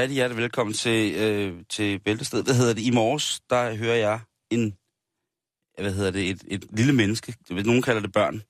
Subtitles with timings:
[0.00, 0.06] Ja.
[0.06, 2.44] det, hjertelig velkommen til, øh, til Bæltested.
[2.44, 2.82] Hvad hedder det?
[2.82, 4.20] I morges, der hører jeg
[4.50, 4.76] en,
[5.78, 8.42] hvad hedder det, et, et lille menneske, nogen kalder det børn,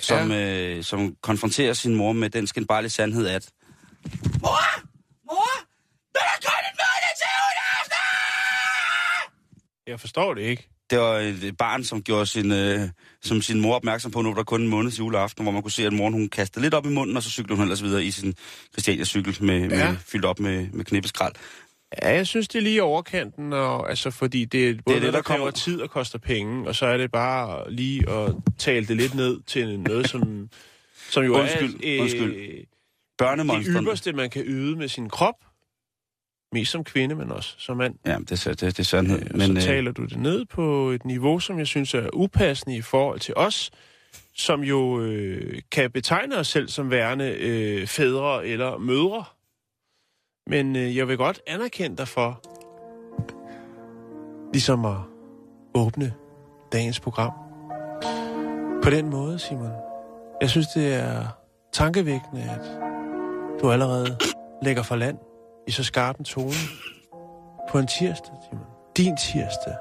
[0.00, 3.50] som, øh, som konfronterer sin mor med den skinbarlige sandhed, at
[4.40, 4.80] Mor!
[5.26, 5.54] Mor!
[6.14, 7.98] Der er kun måned til juleaften!
[9.86, 10.73] Jeg forstår det ikke.
[10.94, 12.80] Det var et barn, som gjorde sin, øh,
[13.22, 15.62] som sin mor opmærksom på, nu var der kun en måned til juleaften, hvor man
[15.62, 17.82] kunne se, at moren hun kastede lidt op i munden, og så cyklede hun ellers
[17.82, 18.34] videre i sin
[18.72, 19.90] Christiania-cykel, med, Ja.
[19.90, 21.32] med, fyldt op med, med knippeskrald.
[22.02, 24.94] Ja, jeg synes, det er lige overkanten, og, altså, fordi det er både det, det,
[24.94, 28.34] det der, der kommer- tid og koster penge, og så er det bare lige at
[28.58, 30.48] tale det lidt ned til noget, som,
[31.10, 32.34] som jo Undskyld, er undskyld.
[32.36, 32.64] øh, det
[33.18, 33.80] Børnemonsterne.
[33.80, 35.34] ypperste, man kan yde med sin krop.
[36.54, 37.94] Mest som kvinde, men også som mand.
[38.06, 39.22] Ja, det, det, det er sandhed.
[39.22, 42.08] Øh, Men, så øh, taler du det ned på et niveau, som jeg synes er
[42.12, 43.70] upassende i forhold til os,
[44.34, 49.24] som jo øh, kan betegne os selv som værende øh, fædre eller mødre.
[50.46, 52.40] Men øh, jeg vil godt anerkende dig for
[54.52, 54.96] ligesom at
[55.74, 56.12] åbne
[56.72, 57.32] dagens program.
[58.82, 59.70] På den måde, Simon.
[60.40, 61.26] Jeg synes, det er
[61.72, 62.80] tankevækkende, at
[63.62, 64.16] du allerede
[64.62, 65.18] lægger for land
[65.66, 66.54] i så skarp en tone
[67.70, 68.66] på en tirsdag, Simon.
[68.96, 69.76] Din tirsdag.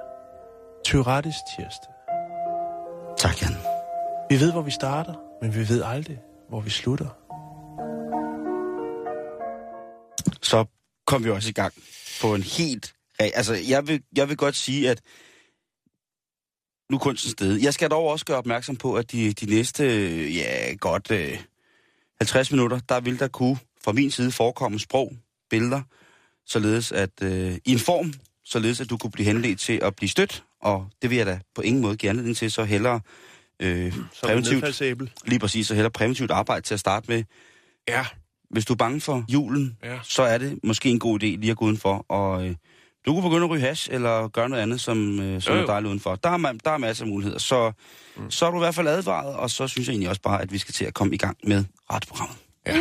[0.86, 1.94] Tyrettes tirsdag.
[3.18, 3.56] tak, Jan.
[4.30, 6.20] Vi ved, hvor vi starter, men vi ved aldrig,
[6.50, 7.10] hvor vi slutter.
[10.42, 10.66] Så
[11.06, 11.74] kom vi også i gang
[12.22, 12.96] på en helt...
[13.20, 15.02] Altså, jeg vil, jeg vil godt sige, at
[16.90, 17.56] nu er kunsten sted.
[17.62, 19.86] Jeg skal dog også gøre opmærksom på, at de, de næste,
[20.34, 21.40] ja, godt øh,
[22.22, 25.14] 50 minutter, der vil der kunne fra min side forekomme sprog,
[25.54, 25.82] billeder,
[26.46, 28.14] således at øh, i en form,
[28.46, 31.40] således at du kunne blive henledt til at blive stødt, og det vil jeg da
[31.56, 33.00] på ingen måde give anledning til, så hellere
[33.60, 37.24] øh, Som præventivt, lige præcis, så hellere præventivt arbejde til at starte med.
[37.88, 38.06] Ja.
[38.50, 40.00] Hvis du er bange for julen, Ja.
[40.04, 42.06] så er det måske en god idé lige at gå udenfor.
[42.10, 42.56] Og øh,
[43.06, 45.62] du kunne begynde at ryge hash, eller gøre noget andet, som, øh, som Jo, er
[45.62, 45.68] jo.
[45.68, 46.16] dejligt udenfor.
[46.16, 47.40] Der er, der er masser af muligheder.
[47.40, 47.72] Så,
[48.18, 48.32] mm.
[48.32, 50.52] så er du i hvert fald advaret, og så synes jeg egentlig også bare, at
[50.52, 52.38] vi skal til at komme i gang med retsprogrammet.
[52.68, 52.78] Ja.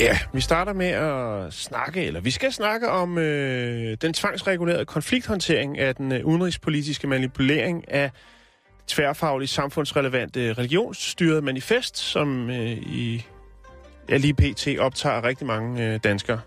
[0.00, 5.78] Ja, vi starter med at snakke, eller vi skal snakke om øh, den tvangsregulerede konflikthåndtering
[5.78, 8.10] af den øh, udenrigspolitiske manipulering af
[8.86, 13.26] tværfaglig samfundsrelevante religionsstyret manifest, som øh, i
[14.08, 14.68] ja, lige pt.
[14.78, 16.40] optager rigtig mange øh, danskere.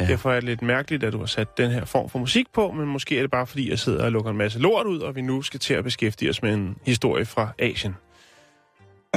[0.00, 0.06] Ja.
[0.06, 2.72] Derfor er det lidt mærkeligt, at du har sat den her form for musik på,
[2.72, 5.16] men måske er det bare fordi, jeg sidder og lukker en masse lort ud, og
[5.16, 7.96] vi nu skal til at beskæftige os med en historie fra Asien.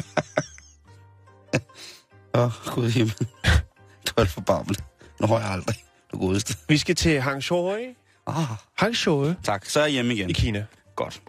[2.33, 3.27] Åh, oh, gud himmel.
[4.27, 4.77] for barmelig.
[5.21, 5.75] Nu har jeg aldrig.
[6.11, 6.55] Du godeste.
[6.67, 7.75] Vi skal til Hangzhou,
[8.27, 8.35] Ah,
[8.77, 10.29] Hangzhou tak, så er jeg hjemme igen.
[10.29, 10.65] i Kina.
[10.95, 11.21] Godt.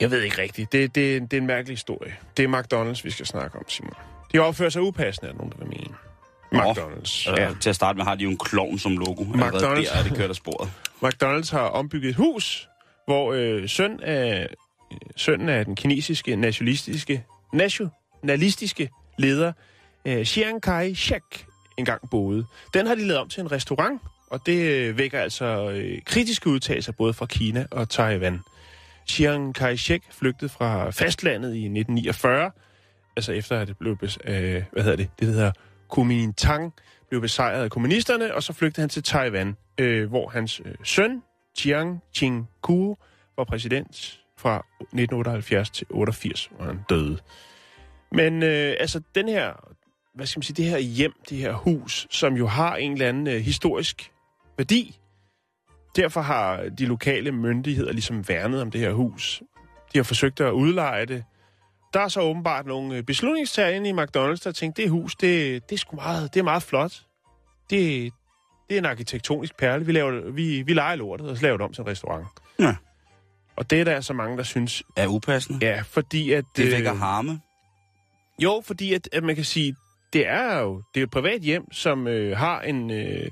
[0.00, 0.72] Jeg ved ikke rigtigt.
[0.72, 2.16] Det, det, det er en mærkelig historie.
[2.36, 3.92] Det er McDonald's, vi skal snakke om, Simon.
[4.32, 5.94] De opfører sig upassende, er nogen, der vil mene.
[6.54, 7.30] McDonald's.
[7.30, 7.42] Ja.
[7.42, 7.54] Ja.
[7.60, 9.22] Til at starte med har de jo en klovn som logo.
[9.24, 9.60] McDonald's.
[9.60, 10.70] Der er det kørt af sporet.
[11.04, 12.68] McDonald's har ombygget et hus,
[13.06, 14.48] hvor øh, søn af,
[15.16, 19.52] sønnen af den kinesiske nationalistiske, nationalistiske leder,
[20.06, 21.46] øh, Chiang Kai-shek,
[21.76, 22.46] engang boede.
[22.74, 24.00] Den har de lavet om til en restaurant,
[24.30, 28.40] og det øh, vækker altså øh, kritiske udtalelser både fra Kina og Taiwan.
[29.06, 32.50] Chiang Kai-shek flygtede fra fastlandet i 1949,
[33.16, 35.52] altså efter at det blev, øh, hvad hedder det, det hedder
[35.88, 36.74] Kuomintang,
[37.08, 41.22] blev besejret af kommunisterne, og så flygtede han til Taiwan, øh, hvor hans øh, søn,
[41.58, 42.96] Chiang Ching-kuo,
[43.36, 47.18] var præsident fra 1978 til 88, hvor han døde.
[48.12, 49.74] Men øh, altså den her,
[50.16, 53.08] hvad skal man sige, det her hjem, det her hus, som jo har en eller
[53.08, 54.12] anden øh, historisk
[54.56, 54.98] værdi,
[55.96, 59.42] derfor har de lokale myndigheder ligesom værnet om det her hus.
[59.92, 61.24] De har forsøgt at udleje det.
[61.94, 65.62] Der er så åbenbart nogle øh, beslutningstager inde i McDonald's, der tænkte, det hus, det,
[65.68, 67.02] det er sgu meget, det er meget flot.
[67.70, 68.12] Det,
[68.68, 69.86] det er en arkitektonisk perle.
[69.86, 72.26] Vi, laver, vi, vi leger lortet, og så laver det om til en restaurant.
[72.58, 72.76] Ja.
[73.56, 75.66] Og det er der altså mange, der synes, Er upassende.
[75.66, 76.44] ja, fordi at...
[76.56, 77.40] Det øh, vækker harme.
[78.42, 79.76] Jo, fordi at, at man kan sige,
[80.16, 83.26] det er jo det er et privat hjem, som øh, har en øh,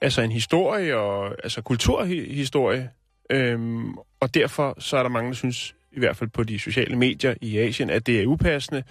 [0.00, 2.90] altså en historie og altså kulturhistorie,
[3.30, 6.96] øhm, og derfor så er der mange, der synes, i hvert fald på de sociale
[6.96, 8.82] medier i Asien, at det er upassende,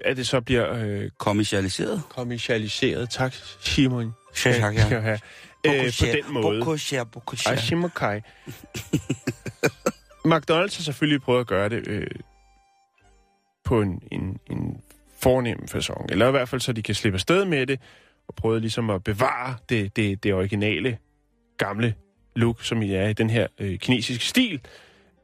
[0.00, 2.02] at det så bliver øh, Kommercialiseret.
[2.08, 3.10] kommercialiseret.
[3.10, 4.12] Tak, Simon.
[4.44, 5.12] Ja, tak, ja.
[5.66, 6.58] Øh, på den måde.
[6.58, 7.52] Bokosher, bokosher.
[7.52, 8.20] Ashimokai.
[10.32, 12.06] McDonald's har selvfølgelig prøvet at gøre det øh,
[13.64, 14.80] på en, en, en
[15.22, 17.80] fornem fasong, eller i hvert fald så de kan slippe afsted med det,
[18.28, 20.98] og prøve ligesom at bevare det, det, det originale,
[21.58, 21.94] gamle
[22.36, 24.60] look, som I er i den her øh, kinesiske stil.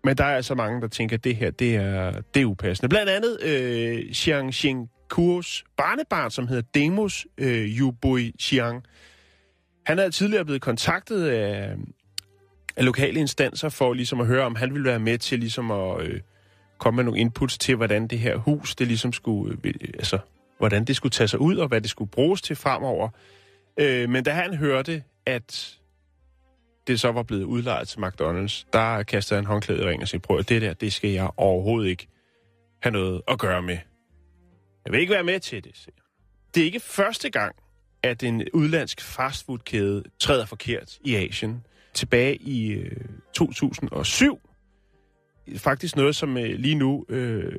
[0.05, 2.89] Men der er altså mange, der tænker, at det her, det er, det er upassende.
[2.89, 8.85] Blandt andet øh, Xiang Xing Kuos barnebarn, som hedder Demos øh, Yubui Xiang.
[9.87, 11.75] Han er tidligere blevet kontaktet af,
[12.77, 16.03] af lokale instanser for ligesom at høre, om han ville være med til ligesom at
[16.03, 16.21] øh,
[16.79, 20.19] komme med nogle inputs til, hvordan det her hus, det ligesom skulle, øh, altså,
[20.59, 23.09] hvordan det skulle tage sig ud, og hvad det skulle bruges til fremover.
[23.81, 25.79] Øh, men da han hørte, at
[26.87, 30.23] det så var blevet udlejet til McDonald's, der kastede han håndklædet i ringen og sagde,
[30.23, 32.09] prøv det der, det skal jeg overhovedet ikke
[32.83, 33.79] have noget at gøre med.
[34.85, 35.97] Jeg vil ikke være med til det, siger.
[36.55, 37.57] Det er ikke første gang,
[38.03, 41.67] at en udlandsk fastfoodkæde træder forkert i Asien.
[41.95, 43.01] Tilbage i øh,
[43.35, 44.46] 2007,
[45.57, 47.53] faktisk noget, som øh, lige nu øh,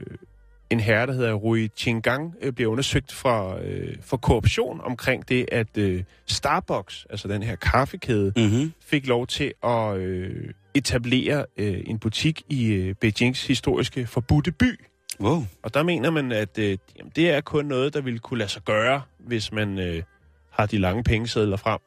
[0.69, 5.45] en herre, der hedder Rui Chingang, øh, bliver undersøgt for, øh, for korruption omkring det,
[5.51, 8.73] at øh, Starbucks, altså den her kaffekæde, Mm-hmm.
[8.85, 14.79] fik lov til at øh, etablere øh, en butik i øh, Beijings historiske forbudte by.
[15.19, 15.45] Wow.
[15.63, 18.49] Og der mener man, at øh, jamen, det er kun noget, der ville kunne lade
[18.49, 20.03] sig gøre, hvis man øh,
[20.51, 21.79] har de lange pengesedler frem,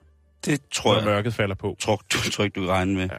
[0.47, 1.77] Det tror jeg, mørket falder på.
[1.81, 3.03] tror, tror ikke, du kan regne med.
[3.03, 3.17] Ja.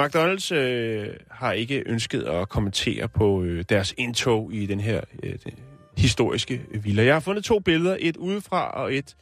[0.00, 5.32] McDonald's øh, har ikke ønsket at kommentere på øh, deres indtog i den her øh,
[5.32, 5.54] det,
[5.98, 7.04] historiske villa.
[7.04, 9.16] Jeg har fundet to billeder, et udefra og et,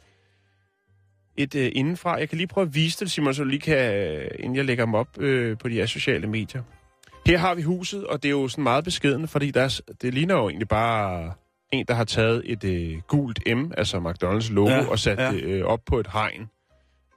[1.37, 2.15] et øh, indenfra.
[2.15, 4.65] Jeg kan lige prøve at vise det, Simon, så du lige kan, øh, inden jeg
[4.65, 6.63] lægger dem op øh, på de her sociale medier.
[7.25, 10.13] Her har vi huset, og det er jo sådan meget beskedent, fordi der er, det
[10.13, 11.33] ligner jo egentlig bare
[11.71, 15.31] en, der har taget et øh, gult M, altså McDonald's logo, Ja, og sat ja.
[15.31, 16.49] det øh, op på et hegn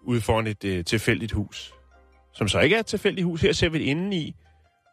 [0.03, 1.74] ude foran et øh, tilfældigt hus.
[2.35, 3.41] Som så ikke er et tilfældigt hus.
[3.41, 4.35] Her ser vi det inde i,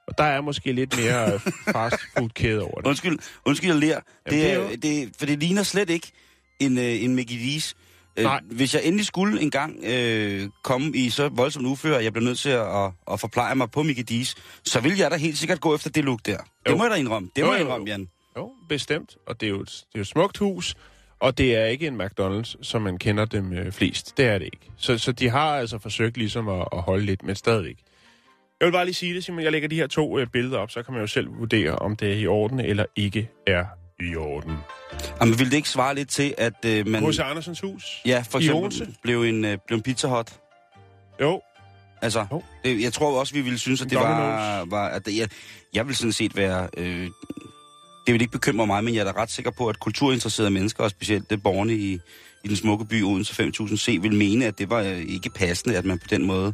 [0.08, 1.40] og der er måske lidt mere øh,
[1.74, 2.88] fast food kæde over det.
[2.88, 4.00] Undskyld, undskyld, jeg ler.
[4.32, 6.12] Jamen, Det det er det, for det ligner slet ikke
[6.60, 7.74] en, øh, en Mickey D's.
[8.18, 8.42] Øh, Nej.
[8.52, 12.40] hvis jeg endelig skulle engang øh, komme i så voldsomt uføre, at jeg bliver nødt
[12.40, 14.34] til at, at, at forpleje mig på Mickey D's,
[14.66, 16.38] så vil jeg da helt sikkert gå efter det look der.
[16.38, 16.78] Det Jo.
[16.78, 17.30] må jeg da indrømme.
[17.36, 17.88] Det Jo, må jeg indrømme.
[17.88, 18.08] Jan.
[18.38, 19.16] Jo, bestemt.
[19.28, 20.76] Og det er jo et, det er jo et smukt hus,
[21.22, 24.18] og det er ikke en McDonald's, som man kender dem øh, flest.
[24.18, 24.72] Det er det ikke.
[24.78, 27.78] Så, så de har altså forsøgt ligesom at, at holde lidt, men stadigvæk.
[28.60, 29.44] Jeg vil bare lige sige det, Simon.
[29.44, 31.96] Jeg lægger de her to øh, billeder op, så kan man jo selv vurdere, om
[31.96, 33.66] det er i orden eller ikke er
[34.00, 34.58] i orden.
[35.22, 37.06] Jamen, ville det ikke svare lidt til, at øh, man...
[37.06, 37.20] H.C.
[37.20, 38.02] Andersens hus?
[38.06, 40.34] Ja, for eksempel blev en, øh, blev en pizza hot.
[41.22, 41.42] Jo,
[42.02, 42.44] Altså, Jo.
[42.64, 44.62] det, jeg tror også, vi ville synes, at det var...
[44.62, 44.70] Domino's.
[44.70, 45.30] var at det, jeg,
[45.74, 46.70] jeg vil sådan set være...
[46.78, 47.10] Øh,
[48.06, 50.84] det vil ikke bekymre mig, men jeg er da ret sikker på, at kulturinteresserede mennesker,
[50.84, 51.94] og specielt det borgerne i,
[52.44, 55.78] i den smukke by Odense 5000 C, vil mene, at det var øh, ikke passende,
[55.78, 56.54] at man på den måde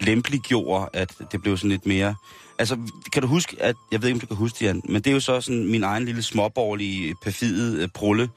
[0.00, 2.14] lempeliggjorde, at det blev sådan lidt mere...
[2.58, 2.78] Altså,
[3.12, 3.74] kan du huske, at...
[3.92, 5.66] Jeg ved ikke, om du kan huske det, Jan, men det er jo så sådan
[5.66, 8.28] min egen lille småborgerlige, perfide øh, prulle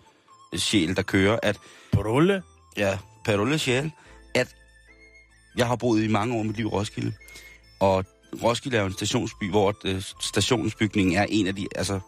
[0.55, 1.59] sjæl, der kører, at
[1.91, 2.43] Brulle.
[2.77, 3.91] ja, Parolle Sjæl,
[4.35, 4.55] at
[5.57, 7.13] jeg har boet i mange år i mit liv i Roskilde.
[7.79, 8.05] Og
[8.43, 11.99] Roskilde er jo en stationsby, hvor øh, stationsbygningen er en af de, altså...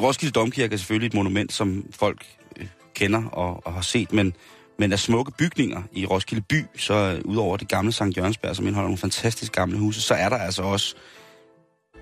[0.00, 4.34] Roskilde Domkirke er selvfølgelig et monument, som folk øh, kender og, og har set, men,
[4.78, 8.66] men af smukke bygninger i Roskilde by, så øh, udover det gamle Sankt Jørgensberg, som
[8.66, 10.94] indeholder nogle fantastisk gamle huse, så er der altså også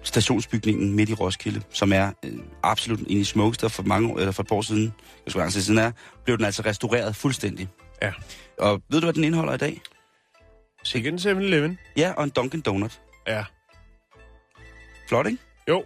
[0.02, 4.18] stationsbygningen midt i Roskilde, som er øh, absolut en af de smukkeste, for, mange år,
[4.18, 4.94] eller for et par år siden,
[5.24, 5.92] jeg skulle sige siden er,
[6.24, 7.68] blev den altså restaureret fuldstændig.
[8.02, 8.12] Ja.
[8.58, 9.80] Og ved du, hvad den indeholder i dag?
[10.84, 11.78] Sikkert en 7-Eleven.
[11.96, 13.00] Ja, og en Dunkin' Donut.
[13.26, 13.44] Ja.
[15.08, 15.38] Flot, ikke?
[15.68, 15.84] Jo.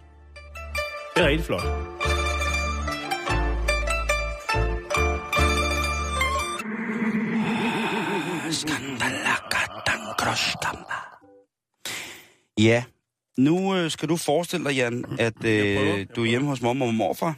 [1.15, 1.61] Det er rigtig flot.
[12.59, 12.83] Ja.
[13.37, 16.61] Nu øh, skal du forestille dig, Jan, at Jeg prøver, øh, du er hjemme hos
[16.61, 17.35] mor og morfar,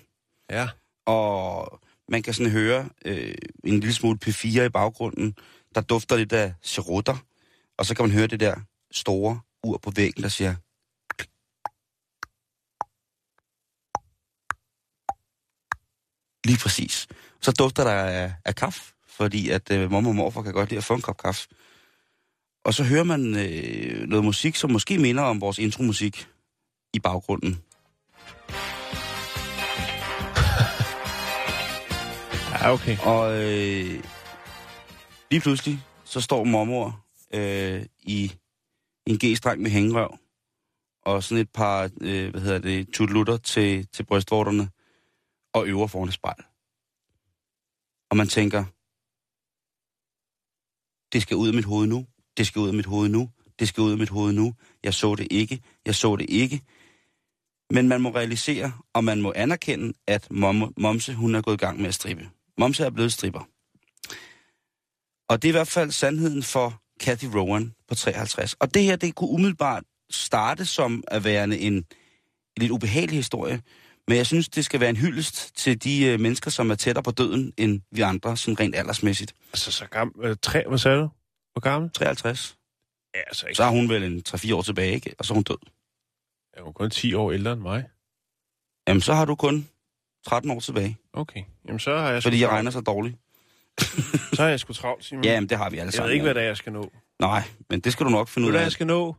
[0.50, 0.67] Ja.
[1.05, 1.79] og
[2.10, 5.36] man kan sådan høre øh, en lille smule P4 i baggrunden,
[5.75, 7.15] der dufter lidt af cerutter,
[7.77, 8.55] og så kan man høre det der
[8.91, 10.55] store ur på væggen, der siger...
[16.48, 17.08] Lige præcis.
[17.42, 20.77] Så dufter der af, af kaffe, fordi at øh, mor og morfar kan godt lide
[20.77, 21.48] at få en kop kaffe.
[22.66, 26.27] og så hører man øh, noget musik, som måske minder om vores intromusik
[26.94, 27.58] i baggrunden.
[32.51, 32.98] Ja, okay.
[33.04, 34.04] Og øh,
[35.32, 38.32] lige pludselig, så står mormor øh, i
[39.06, 40.18] en G-streng med hængerøv,
[41.06, 44.70] og sådan et par, øh, hvad hedder det, tutlutter til, til brystvorterne,
[45.58, 46.44] og øver foran et spejl.
[48.10, 48.64] Og man tænker,
[51.14, 52.06] det skal ud af mit hoved nu,
[52.38, 54.94] det skal ud af mit hoved nu, det skal ud af mit hoved nu, jeg
[54.94, 56.62] så det ikke, jeg så det ikke.
[57.70, 61.66] Men man må realisere, og man må anerkende, at mom, Momse, hun er gået i
[61.66, 62.30] gang med at strippe.
[62.58, 63.48] Momse er blevet stripper.
[65.30, 68.54] Og det er i hvert fald sandheden for Kathy Rowan på 53.
[68.54, 71.86] Og det her, det kunne umiddelbart starte som at være en, en
[72.58, 73.62] lidt ubehagelig historie.
[74.08, 77.04] Men jeg synes, det skal være en hyldest til de øh, mennesker, som er tættere
[77.04, 79.34] på døden end vi andre, sådan rent aldersmæssigt.
[79.54, 80.26] Altså, så gammel...
[80.26, 81.10] Øh, tre, hvad sagde du?
[81.54, 81.92] Hvor gammel?
[81.92, 82.58] 53.
[83.16, 83.58] Ja, altså ikke.
[83.58, 85.16] Så er hun vel en 3-4 år tilbage, ikke?
[85.20, 85.58] Og så er hun død.
[86.54, 87.84] Er hun kun 10 år ældre end mig?
[88.88, 89.68] Jamen, så har du kun
[90.26, 90.98] 13 år tilbage.
[91.14, 91.44] Okay.
[91.68, 93.18] Jamen, så har jeg Fordi jeg regner så dårligt.
[94.34, 95.24] Så har jeg sgu travlt, Simon.
[95.24, 96.08] Ja, men det har vi alle jeg sammen.
[96.08, 96.92] ved ikke, hvad det er, jeg skal nå.
[97.20, 98.66] Nej, men det skal du nok finde ud du, hvad af.
[98.66, 99.16] jeg skal nå?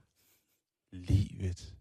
[0.92, 1.72] Livet.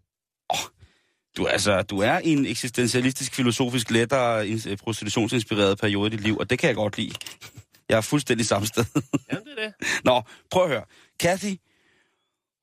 [1.38, 6.20] Du, er altså, du er i en eksistentialistisk, filosofisk, lettere, ins- prostitutionsinspireret periode i dit
[6.20, 7.14] liv, og det kan jeg godt lide.
[7.88, 8.84] Jeg er fuldstændig samme sted.
[9.32, 9.88] Jamen, det er det.
[10.04, 10.84] Nå, prøv at høre.
[11.20, 11.56] Kathy,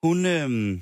[0.04, 0.82] hun, øhm,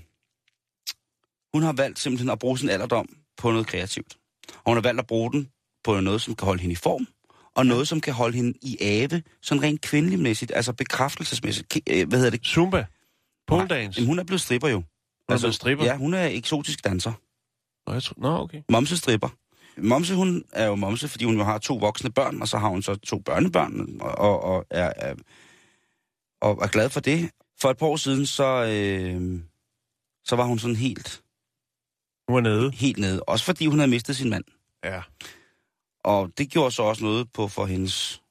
[1.53, 4.17] hun har valgt simpelthen at bruge sin alderdom på noget kreativt.
[4.49, 5.49] Og hun har valgt at bruge den
[5.83, 7.07] på noget, som kan holde hende i form,
[7.55, 11.77] og noget, som kan holde hende i ave, sådan rent kvindeligmæssigt, altså bekræftelsesmæssigt.
[11.89, 12.45] Øh, Hvad hedder det?
[12.45, 12.85] Zumba.
[13.47, 13.97] Pole dance.
[13.97, 14.83] Jamen, hun er blevet stripper jo.
[15.29, 15.85] er blevet stripper?
[15.85, 17.13] Ja, hun er eksotisk danser.
[17.87, 18.15] Nå, jeg tror...
[18.17, 18.61] Nå, okay.
[18.69, 19.29] Momse stripper.
[19.77, 22.67] Momse, hun er jo momse, fordi hun jo har to voksne børn, og så har
[22.69, 25.15] hun så to børnebørn, og, og, og, er, er,
[26.41, 27.31] og er glad for det.
[27.61, 29.41] For et par år siden, så, øh,
[30.25, 31.23] så var hun sådan helt,
[32.29, 32.71] Hun er nede.
[32.71, 33.23] helt nede.
[33.23, 34.43] Også fordi hun havde mistet sin mand.
[34.83, 35.01] Ja.
[36.03, 38.21] Og det gjorde så også noget på for hendes,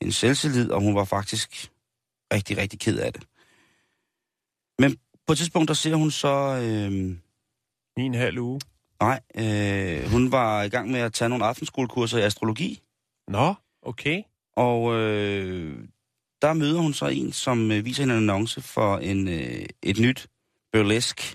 [0.00, 1.70] hendes selvtillid, og hun var faktisk
[2.32, 3.22] rigtig, rigtig ked af det.
[4.78, 4.96] Men
[5.26, 6.60] på et tidspunkt, der ser hun så...
[6.62, 7.16] Øh,
[7.96, 8.60] en halv uge.
[9.00, 12.82] Nej, øh, hun var i gang med at tage nogle aftenskolekurser i astrologi.
[13.28, 14.22] Nå, okay.
[14.56, 15.78] Og øh,
[16.42, 20.26] der møder hun så en, som øh, viser en annonce for en, øh, et nyt
[20.72, 21.34] burlesk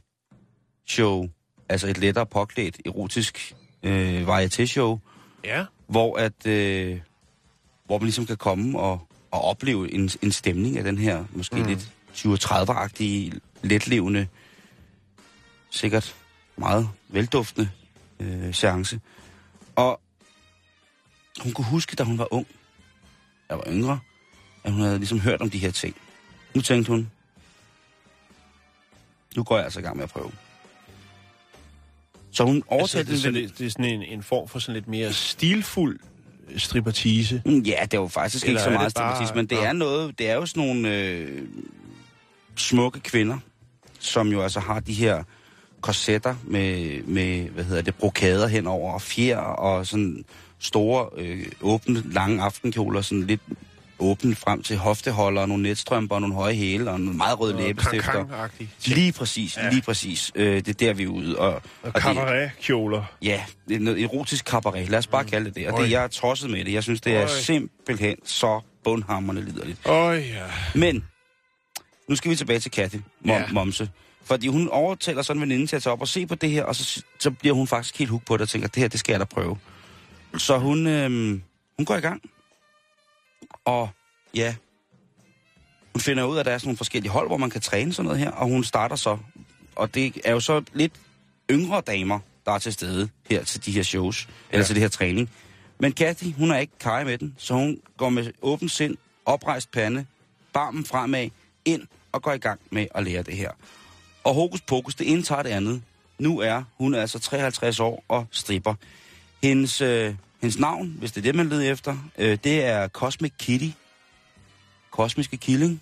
[0.88, 1.29] show.
[1.70, 5.00] Altså et lettere påklædt, erotisk øh, varieté-show,
[5.43, 5.65] Ja.
[5.88, 7.00] hvor, at, øh,
[7.86, 11.55] hvor man ligesom kan komme og, og opleve en, en stemning af den her, måske
[11.55, 11.63] mm.
[11.63, 14.27] lidt 20-30-agtige, letlevende,
[15.70, 16.15] sikkert
[16.57, 17.69] meget velduftende
[18.19, 19.00] øh, seance.
[19.75, 20.00] Og
[21.43, 22.48] hun kunne huske, da hun var ung,
[23.50, 24.00] jeg var yngre,
[24.63, 25.95] at hun havde ligesom hørt om de her ting.
[26.55, 27.12] Nu tænkte hun,
[29.36, 30.31] nu går jeg altså i gang med at prøve.
[32.31, 34.48] Så hun Altså, overtalte det, så en ven- det, det er sådan en, en form
[34.48, 36.00] for sådan lidt mere stilfuld
[36.57, 37.41] strippertise.
[37.45, 39.63] Mm, Ja, det er jo faktisk Eller ikke så er det meget stigmatisme, men det
[39.63, 41.48] er noget, det er jo sådan nogle øh,
[42.55, 43.38] smukke kvinder,
[44.00, 45.24] som jo altså har de her
[45.83, 50.25] korsetter med, med hvad hedder det, brokader henover og fjer og sådan
[50.59, 53.41] store, øh, åbne, lange aftenkjoler, sådan lidt
[53.99, 57.57] åbne frem til hofteholder, og nogle netstrømper og nogle høje hæle og nogle meget røde
[57.57, 58.47] læbestifter.
[58.85, 59.69] Lige præcis, Ja.
[59.69, 60.31] lige præcis.
[60.35, 61.39] Øh, det er der, vi er ude.
[61.39, 61.61] Og, Og
[61.93, 63.03] det- cabaret-kjoler.
[63.21, 64.89] Ja, det er noget erotisk cabaret.
[64.89, 65.67] Lad os bare kalde det det.
[65.67, 65.83] Og Øj.
[65.85, 66.73] det, jeg er tosset med det.
[66.73, 67.27] Jeg synes, det er Øj.
[67.27, 69.79] simpelthen så bundhammerende liderligt.
[69.85, 70.43] Oh, ja.
[70.75, 71.03] Men,
[72.09, 73.43] nu skal vi tilbage til Kathy, mom, ja.
[73.51, 73.89] Momse.
[74.23, 76.63] Fordi hun overtaler sådan en veninde til at tage op og se på det her,
[76.63, 78.99] og så, så bliver hun faktisk helt hooked på det og tænker, det her, det
[78.99, 79.57] skal jeg da prøve.
[80.37, 81.41] Så hun, øhm,
[81.77, 82.21] hun går i gang.
[83.65, 83.89] Og
[84.35, 84.55] ja,
[85.93, 87.93] hun finder ud af, at der er sådan nogle forskellige hold, hvor man kan træne
[87.93, 89.17] sådan noget her, og hun starter så.
[89.75, 90.93] Og det er jo så lidt
[91.51, 94.33] yngre damer, der er til stede her til de her shows, ja.
[94.53, 95.29] eller til det her træning.
[95.79, 99.71] Men Kathy, hun er ikke kaj med den, så hun går med åben sind, oprejst
[99.71, 100.05] pande,
[100.53, 101.29] barmen fremad,
[101.65, 103.51] ind og går i gang med at lære det her.
[104.23, 105.81] Og hokus pokus, det ene tager det andet.
[106.19, 108.75] Nu er hun altså 53 år og stripper.
[109.43, 113.33] Hendes, øh, hendes navn, hvis det er det, man leder efter, øh, det er Cosmic
[113.39, 113.69] Kitty.
[114.91, 115.81] Kosmiske killing.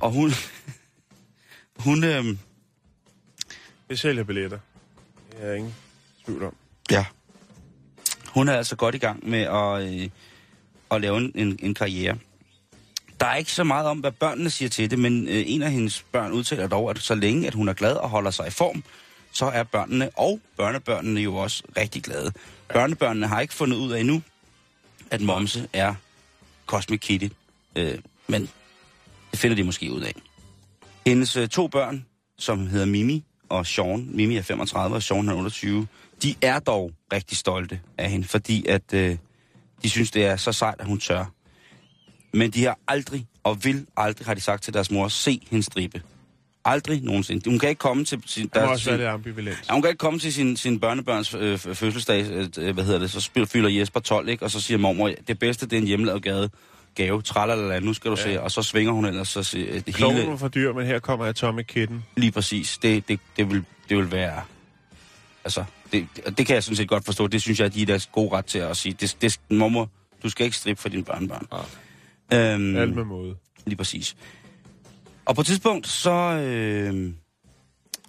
[0.00, 0.30] Og hun...
[1.84, 2.24] hun, øh,
[3.88, 4.58] Det sælger billetter.
[5.32, 5.74] Det er jeg ingen
[6.24, 6.56] tvivl om.
[6.90, 7.06] Ja.
[8.28, 10.10] Hun er altså godt i gang med at, øh,
[10.90, 12.18] at lave en, en karriere.
[13.20, 15.72] Der er ikke så meget om, hvad børnene siger til det, men øh, en af
[15.72, 18.50] hendes børn udtaler dog, at så længe at hun er glad og holder sig i
[18.50, 18.84] form,
[19.32, 22.32] så er børnene og børnebørnene jo også rigtig glade.
[22.68, 24.22] Børnebørnene har ikke fundet ud af endnu,
[25.10, 25.94] at Momse er
[26.66, 27.28] Cosmic Kitty.
[27.76, 28.48] Øh, men
[29.30, 30.12] det finder de måske ud af.
[31.06, 32.06] Hendes øh, to børn,
[32.38, 35.86] som hedder Mimi og Sean, Mimi er 35 og Sean er 28,
[36.22, 39.16] de er dog rigtig stolte af hende, fordi at øh,
[39.82, 41.24] de synes, det er så sejt, at hun tør.
[42.36, 45.62] Men de har aldrig, og vil aldrig, har de sagt til deres mor, se hende
[45.64, 46.02] stribe.
[46.64, 47.50] Aldrig nogensinde.
[47.50, 48.50] Hun kan ikke komme til sin...
[48.54, 49.58] Der- også sin- ambivalent.
[49.68, 52.26] Ja, hun kan ikke komme til sin, sin børnebørns øh, fødselsdag,
[52.58, 54.44] øh, hvad hedder det, så spiller, fylder Jesper 12, ikke?
[54.44, 56.50] Og så siger mormor, det bedste, det er en hjemmelavet gade,
[56.94, 58.22] gave, tralala, nu skal du ja.
[58.22, 60.86] se, og så svinger hun ellers så se, øh, det Kloven hele, for dyr, men
[60.86, 62.04] her kommer Atomic Kitten.
[62.16, 64.42] lige præcis, det, det, det, vil, det vil være,
[65.44, 67.82] altså, det, det, det kan jeg sådan set godt forstå, det synes jeg, at de
[67.82, 69.88] er deres gode ret til at sige, det, det, mormor,
[70.22, 71.46] du skal ikke strippe for dine børnebørn.
[71.52, 71.56] Ja.
[72.32, 73.34] Øhm, Alt med måde.
[73.66, 74.16] Lige præcis.
[75.24, 77.12] Og på et tidspunkt, så, øh,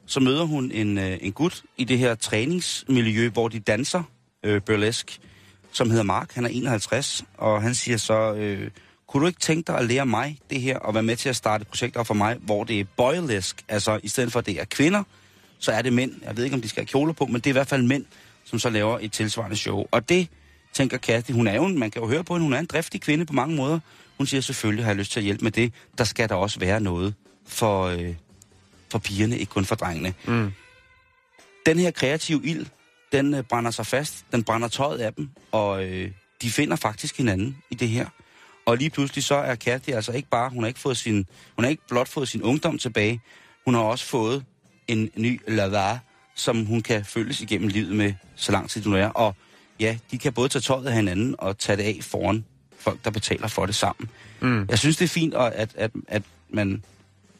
[0.06, 4.04] så møder hun en, øh, en gut i det her træningsmiljø, hvor de danser
[4.44, 5.20] øh, burlesk,
[5.72, 6.34] som hedder Mark.
[6.34, 8.70] Han er 51, og han siger så, øh,
[9.08, 11.36] kunne du ikke tænke dig at lære mig det her, og være med til at
[11.36, 14.46] starte et projekt op for mig, hvor det er boylesk, altså i stedet for at
[14.46, 15.04] det er kvinder,
[15.60, 16.12] så er det mænd.
[16.24, 17.84] Jeg ved ikke, om de skal have kjoler på, men det er i hvert fald
[17.84, 18.06] mænd,
[18.46, 19.86] som så laver et tilsvarende show.
[19.92, 20.28] Og det
[20.74, 22.66] tænker Kathy, hun er jo, en- man kan jo høre på hende, hun er en
[22.66, 23.80] driftig kvinde på mange måder.
[24.18, 25.74] Hun siger, selvfølgelig har jeg lyst til at hjælpe med det.
[25.98, 27.14] Der skal der også være noget
[27.48, 28.16] for, øh,
[28.92, 30.14] for pigerne, ikke kun for drengene.
[30.28, 30.52] Mm.
[31.66, 32.66] Den her kreative ild,
[33.12, 37.18] den øh, brænder sig fast, den brænder tøjet af dem, og øh, de finder faktisk
[37.18, 38.06] hinanden i det her.
[38.66, 41.64] Og lige pludselig så er Kathy altså ikke bare, hun har ikke, fået sin, hun
[41.64, 43.22] har ikke blot fået sin ungdom tilbage,
[43.66, 44.46] hun har også fået
[44.88, 46.00] en ny lavar,
[46.36, 49.10] som hun kan følges igennem livet med, så lang tid hun er.
[49.10, 49.36] Og
[49.80, 52.46] ja, de kan både tage tøjet af hinanden og tage det af foran
[52.88, 54.10] folk, der betaler for det sammen.
[54.42, 54.66] Mm.
[54.70, 56.84] Jeg synes, det er fint, at, at, at man...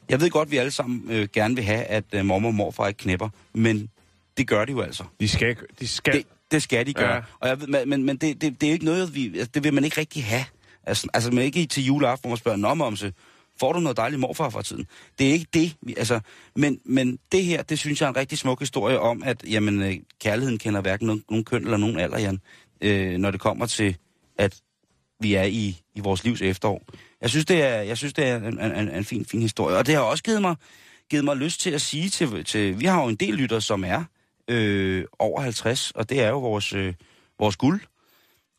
[0.10, 2.56] Jeg ved godt, at vi alle sammen øh, gerne vil have, at øh, mormor og
[2.56, 3.90] morfar ikke knæpper, men
[4.38, 5.04] det gør de jo altså.
[5.20, 7.16] De skal, de skal Det, det skal de gøre.
[7.16, 7.22] Ja.
[7.40, 9.64] Og jeg ved, men men, men det, det, det er ikke noget, vi, altså, det
[9.64, 10.46] vil man ikke rigtig have.
[10.84, 13.14] Altså, altså man ikke til juleaften, hvor man spørger, Nå, momse,
[13.60, 14.86] får du noget dejligt morfar fra tiden?
[15.20, 15.76] Det er ikke det.
[15.82, 16.20] Vi, altså,
[16.56, 19.82] men, men det her, det synes jeg er en rigtig smuk historie om, at jamen,
[19.82, 22.40] øh, kærligheden kender hverken nogen, nogen køn eller nogen alder, Jan,
[22.82, 23.98] øh, når det kommer til,
[24.38, 24.62] at
[25.20, 26.86] vi er i, i vores livs efterår.
[27.22, 29.78] Jeg synes, det er, jeg synes, det er en, en, en fin, fin historie.
[29.78, 30.56] Og det har også givet mig,
[31.10, 32.80] givet mig lyst til at sige til, til...
[32.80, 34.04] Vi har jo en del lytter, som er
[34.48, 36.94] øh, over 50, og det er jo vores, øh,
[37.40, 37.82] vores guld.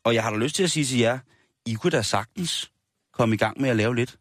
[0.03, 1.19] Og jeg har da lyst til at sige til jer,
[1.65, 2.71] I kunne da sagtens
[3.13, 4.17] komme i gang med at lave lidt.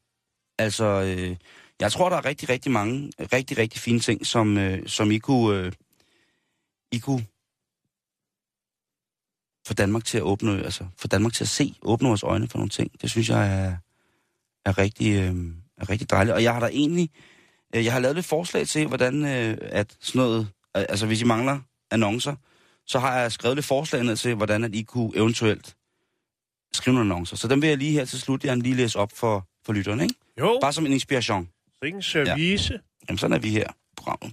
[0.59, 1.37] Altså, øh,
[1.81, 5.19] jeg tror, der er rigtig, rigtig mange, rigtig, rigtig fine ting, som, øh, som I
[5.19, 5.73] kunne, øh,
[6.93, 7.27] I kunne
[9.69, 12.59] få Danmark til at åbne, altså få Danmark til at se, åbne vores øjne for
[12.59, 12.91] nogle ting.
[13.03, 13.77] Det synes jeg er,
[14.65, 15.35] er, rigtig, øh,
[15.79, 16.35] er rigtig dejligt.
[16.35, 17.11] Og jeg har da egentlig,
[17.75, 20.41] øh, jeg har lavet lidt forslag til, hvordan øh, at sådan noget,
[20.77, 22.35] øh, altså hvis I mangler annoncer,
[22.87, 25.77] så har jeg skrevet lidt forslag ned til, hvordan at I kunne eventuelt
[26.73, 27.37] skrive nogle annoncer.
[27.37, 30.03] Så dem vil jeg lige her til slut, jeg lige læse op for, for lytterne,
[30.03, 30.15] ikke?
[30.41, 31.49] Jo, Bare som en inspiration.
[31.85, 32.73] en service.
[32.73, 32.79] Ja.
[33.09, 34.33] Jamen, sådan er vi her på programmet.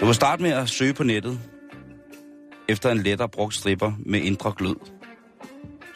[0.00, 1.40] Du kan starte med at søge på nettet
[2.68, 4.76] efter en lettere brugt stripper med indre glød.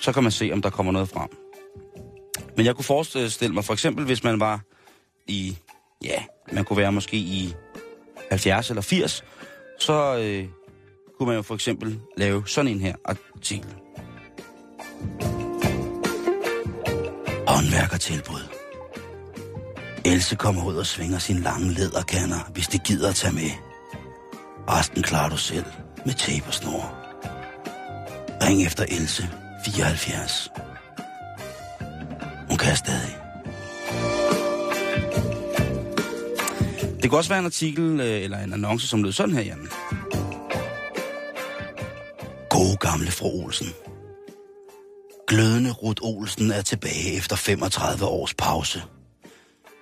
[0.01, 1.29] Så kan man se, om der kommer noget frem.
[2.57, 4.61] Men jeg kunne forestille mig, for eksempel hvis man var
[5.27, 5.59] i,
[6.05, 7.55] ja, man kunne være måske i
[8.31, 9.25] 70 eller 80,
[9.79, 10.49] så øh,
[11.19, 13.75] kunne man jo for eksempel lave sådan en her artikel.
[17.47, 18.49] Håndværkertilbud.
[20.05, 23.68] Else kommer ud og svinger sin lange læderkander, hvis det gider at tage med.
[24.69, 25.65] Resten klarer du selv
[26.07, 26.95] med tape og snor.
[28.43, 29.31] Ring efter Else
[29.65, 30.51] 74.
[32.49, 33.17] Hun kan stadig.
[37.03, 39.69] Det kunne også være en artikel øh, eller en annonce, som lød sådan her, Jan.
[42.51, 43.67] Gode gamle fru Olsen.
[45.29, 48.83] Glødende Ruth Olsen er tilbage efter 35 års pause.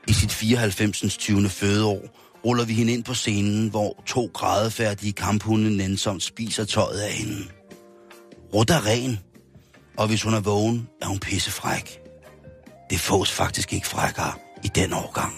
[0.09, 1.17] I sit 94.
[1.19, 1.49] 20.
[1.49, 2.01] fødeår
[2.45, 7.43] ruller vi hende ind på scenen, hvor to grædefærdige kamphunde nænsomt spiser tøjet af hende.
[8.55, 9.19] Ruth er ren,
[9.97, 12.01] og hvis hun er vågen, er hun pissefræk.
[12.91, 14.33] Det fås faktisk ikke frækkere
[14.65, 15.35] i den årgang.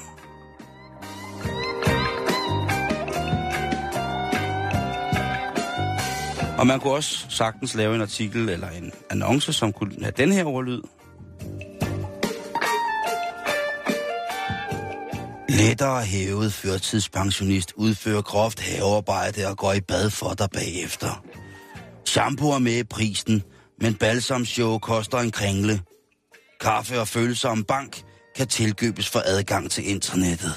[6.58, 10.32] Og man kunne også sagtens lave en artikel eller en annonce, som kunne have den
[10.32, 10.82] her ordlyd.
[15.58, 21.24] Lettere hævet førtidspensionist udfører groft havearbejde og går i bad for dig bagefter.
[22.06, 23.42] Shampoo er med i prisen,
[23.80, 25.80] men balsamshow koster en kringle.
[26.60, 28.02] Kaffe og følsom bank
[28.36, 30.52] kan tilkøbes for adgang til internettet.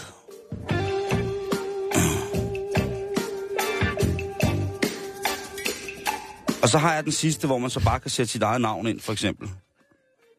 [6.64, 8.88] Og så har jeg den sidste, hvor man så bare kan sætte sit eget navn
[8.88, 9.50] ind, for eksempel.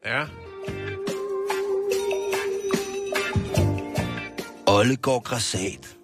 [0.05, 0.25] Ja.
[4.73, 5.97] Olle græsat.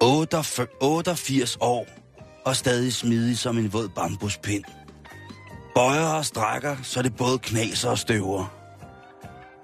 [0.00, 1.86] 88 år
[2.44, 4.64] og stadig smidig som en våd bambuspind.
[5.74, 8.54] Bøjer og strækker, så det både knaser og støver.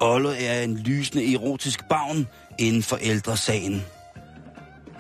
[0.01, 2.27] Olle er en lysende erotisk bagn
[2.59, 3.85] inden for ældresagen.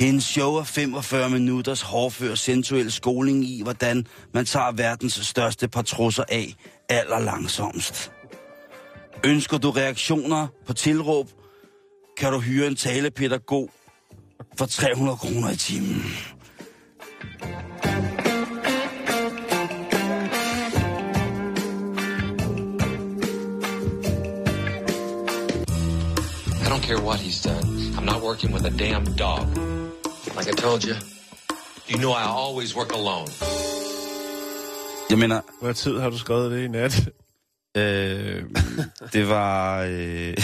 [0.00, 6.24] Hendes show er 45 minutters hårdfør sensuel skoling i, hvordan man tager verdens største patrusser
[6.28, 6.54] af
[6.88, 8.12] aller langsomst.
[9.24, 11.37] Ønsker du reaktioner på tilråb,
[12.18, 13.70] kan du hyre en talepædagog
[14.58, 16.02] for 300 kroner i timen.
[26.64, 27.64] I don't care what he's done.
[27.96, 29.46] I'm not working with a damn dog.
[30.36, 30.94] Like I told you,
[31.88, 33.28] you know I always work alone.
[35.10, 37.08] Jeg mener, Hvad tid har du skrevet det i nat?
[37.76, 38.44] øh,
[39.12, 39.82] det var...
[39.82, 40.34] Øh,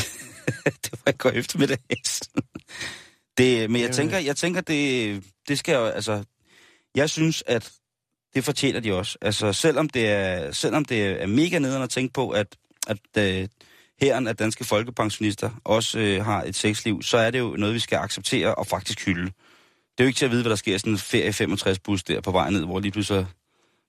[0.84, 1.78] det var i går eftermiddag.
[3.38, 6.24] det, men jeg tænker, jeg tænker det, det skal jo, altså...
[6.94, 7.72] Jeg synes, at
[8.34, 9.18] det fortjener de også.
[9.20, 13.48] Altså, selvom det er, selvom det er mega nederen at tænke på, at, at øh,
[14.00, 17.78] herren af danske folkepensionister også øh, har et sexliv, så er det jo noget, vi
[17.78, 19.24] skal acceptere og faktisk hylde.
[19.24, 21.78] Det er jo ikke til at vide, hvad der sker i sådan en ferie 65
[21.78, 23.26] bus der på vej ned, hvor lige pludselig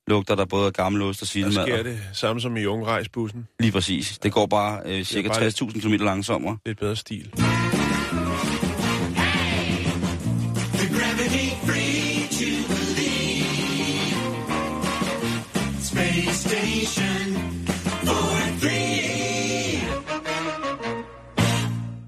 [0.08, 1.66] lugter der både af gammel ost og Der sillemad.
[1.68, 3.48] sker det samme som i ungrejsbussen.
[3.60, 4.18] Lige præcis.
[4.18, 6.58] Det går bare øh, cirka bare lidt- 60.000 km langsommere.
[6.66, 7.32] Lidt bedre stil.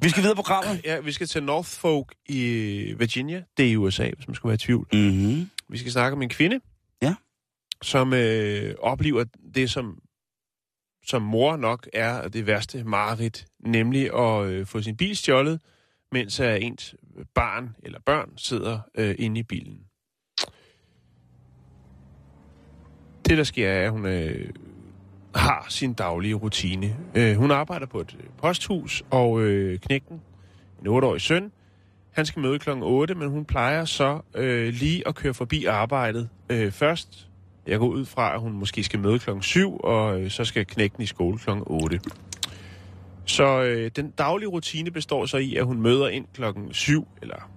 [0.02, 0.82] Vi skal videre på programmet.
[0.86, 2.40] Ja, vi skal til Norfolk i
[3.00, 3.44] Virginia.
[3.58, 4.88] Det er i USA, hvis man skulle være i tvivl.
[4.94, 5.50] Mm-hmm.
[5.70, 6.60] Vi skal snakke om en kvinde
[7.82, 9.24] som øh, oplever
[9.56, 10.00] det, som,
[11.06, 15.62] som mor nok er det værste mareridt, nemlig at øh, få sin bil stjålet,
[16.12, 16.96] mens øh, ens
[17.36, 19.80] barn eller børn sidder øh, inde i bilen.
[23.26, 24.50] Det, der sker, er, at hun øh,
[25.36, 26.98] har sin daglige rutine.
[27.16, 30.22] Øh, hun arbejder på et øh, posthus, og øh, knægten,
[30.82, 31.52] en 8-årig søn,
[32.18, 36.30] han skal møde klokken 8, men hun plejer så øh, lige at køre forbi arbejdet
[36.50, 37.30] øh, først.
[37.68, 40.66] Jeg går ud fra, at hun måske skal møde klokken 7, og øh, så skal
[40.66, 42.00] knægten i skole klokken 8.
[43.26, 47.50] Så øh, den daglige rutine består så i, at hun møder ind klokken 7, eller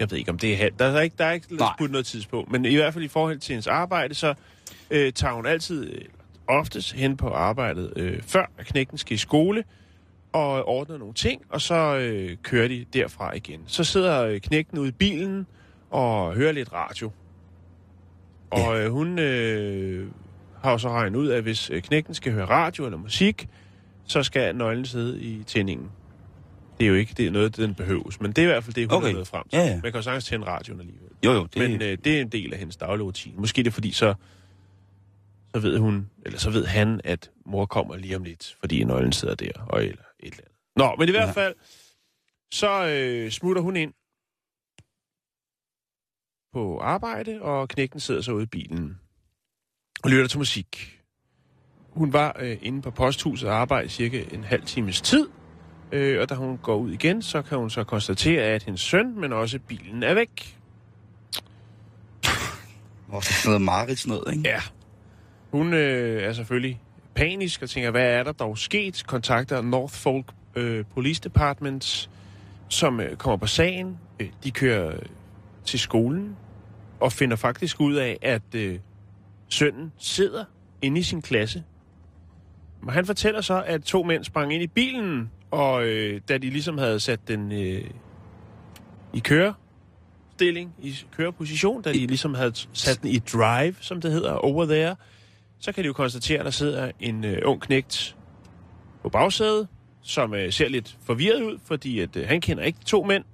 [0.00, 0.74] jeg ved ikke, om det er halv.
[0.78, 1.46] Der er ikke, der er ikke
[1.76, 4.34] skudt noget tidspunkt, men i hvert fald i forhold til hendes arbejde, så
[4.90, 6.04] øh, tager hun altid, øh,
[6.46, 9.64] oftest hen på arbejdet, øh, før at knægten skal i skole,
[10.32, 13.60] og ordner nogle ting, og så øh, kører de derfra igen.
[13.66, 15.46] Så sidder øh, knægten ude i bilen
[15.90, 17.10] og hører lidt radio.
[18.50, 20.08] Og øh, hun øh,
[20.62, 23.48] har jo så regnet ud, at hvis øh, knægten skal høre radio eller musik,
[24.04, 25.90] så skal nøglen sidde i tændingen.
[26.78, 28.74] Det er jo ikke det er noget, den behøves, men det er i hvert fald
[28.74, 29.08] det, hun Okay.
[29.08, 29.56] er nået frem til.
[29.58, 29.72] Ja, ja.
[29.72, 31.08] Man kan jo sagtens tænde radioen alligevel.
[31.24, 33.34] Jo, jo, det, Men øh, det er en del af hendes daglige rutine.
[33.38, 34.14] Måske det er fordi, så,
[35.54, 39.12] så ved hun, eller så ved han, at mor kommer lige om lidt, fordi nøglen
[39.12, 40.52] sidder der, og eller et eller andet.
[40.76, 41.32] Nå, men i hvert Ja.
[41.32, 41.54] fald,
[42.52, 43.92] så øh, smutter hun ind
[46.56, 48.98] på arbejde, og knægten sidder så ude i bilen
[50.04, 51.00] og lytter til musik.
[51.90, 55.28] Hun var øh, inde på posthuset og arbejdede cirka en halv times tid,
[55.92, 59.20] øh, og da hun går ud igen, så kan hun så konstatere, at hendes søn,
[59.20, 60.58] men også bilen er væk.
[63.06, 64.48] Hvor det sådan noget mareridt noget, ikke?
[64.48, 64.60] Ja.
[65.50, 66.80] Hun øh, er selvfølgelig
[67.14, 69.02] panisk og tænker, hvad er der dog sket?
[69.06, 72.10] Kontakter Norfolk øh, Police Department,
[72.68, 73.98] som øh, kommer på sagen.
[74.20, 75.02] Øh, de kører øh,
[75.64, 76.36] til skolen
[77.00, 78.78] og finder faktisk ud af, at øh,
[79.48, 80.44] sønnen sidder
[80.82, 81.64] inde i sin klasse.
[82.82, 86.50] Men han fortæller så, at to mænd sprang ind i bilen, og øh, da de
[86.50, 87.84] ligesom havde sat den øh,
[89.12, 94.32] i kørestilling, i køreposition, da de ligesom havde sat den i drive, som det hedder,
[94.32, 94.96] over there,
[95.58, 98.16] så kan de jo konstatere, at der sidder en øh, ung knægt
[99.02, 99.68] på bagsædet,
[100.02, 103.24] som øh, ser lidt forvirret ud, fordi at, øh, han kender ikke to mænd.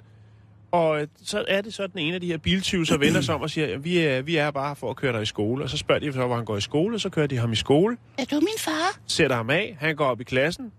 [0.73, 3.21] Og øh, så er det så, at den ene af de her biltyve så vender
[3.21, 5.65] sig om og siger, vi er, vi er bare for at køre dig i skole.
[5.65, 7.53] Og så spørger de så, hvor han går i skole, og så kører de ham
[7.53, 7.97] i skole.
[8.19, 8.99] Er du min far?
[9.07, 10.73] Sætter ham af, han går op i klassen,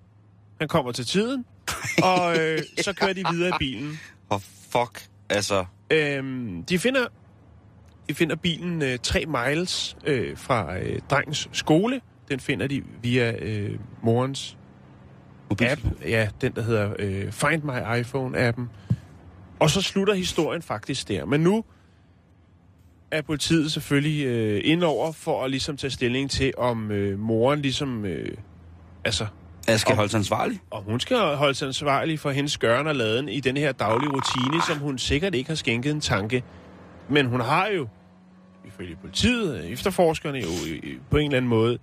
[0.60, 1.46] han kommer til tiden,
[2.04, 4.00] og øh, så kører de videre i bilen.
[4.30, 5.66] Og fuck, altså...
[5.90, 7.06] Øhm, de finder
[8.10, 12.02] de finder bilen øh, tre miles øh, fra øh, drengens skole.
[12.30, 14.58] Den finder de via øh, morens
[15.62, 15.82] app.
[16.06, 18.64] Ja, den der hedder øh, Find My iPhone-appen.
[19.64, 21.26] Og så slutter historien faktisk der.
[21.26, 21.64] Men nu
[23.12, 28.06] er politiet selvfølgelig øh, indover for at ligesom tage stilling til, om øh, moren ligesom...
[28.06, 28.38] Øh,
[29.06, 29.26] altså,
[29.68, 30.60] Jeg skal holde sig ansvarlig.
[30.72, 34.10] Og hun skal holde sig ansvarlig for hendes gøren og laden i den her daglige
[34.10, 36.44] rutine, som hun sikkert ikke har skænket en tanke.
[37.10, 37.88] Men hun har jo,
[38.68, 41.78] ifølge politiet, efterforskerne jo i- på en eller anden måde,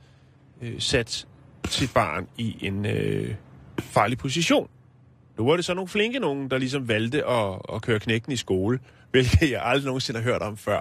[0.63, 1.27] øh, sat
[1.69, 3.35] sit barn i en øh,
[3.79, 4.69] farlig position.
[5.41, 8.37] Nu var det så nogle flinke nogen, der ligesom valgte at, at køre knægten i
[8.37, 8.79] skole,
[9.11, 10.81] hvilket jeg aldrig nogensinde har hørt om før.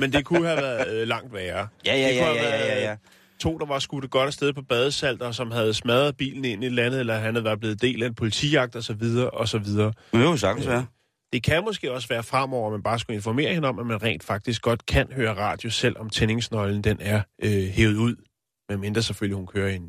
[0.00, 1.68] Men det kunne have været øh, langt værre.
[1.86, 2.96] Ja, ja, Det ja, kunne ja, ja, ja, ja.
[3.40, 6.66] To, der var skudt godt afsted på badesalt, og som havde smadret bilen ind i
[6.66, 9.30] et eller andet, eller han havde været blevet del af en politijagt, og så videre,
[9.30, 9.92] og så videre.
[10.12, 10.86] Det jo sagtens være.
[11.32, 14.02] Det kan måske også være fremover, at man bare skulle informere hende om, at man
[14.02, 18.16] rent faktisk godt kan høre radio, selv om tændingsnøglen den er øh, hævet ud.
[18.68, 19.82] Men mindre selvfølgelig, hun kører en...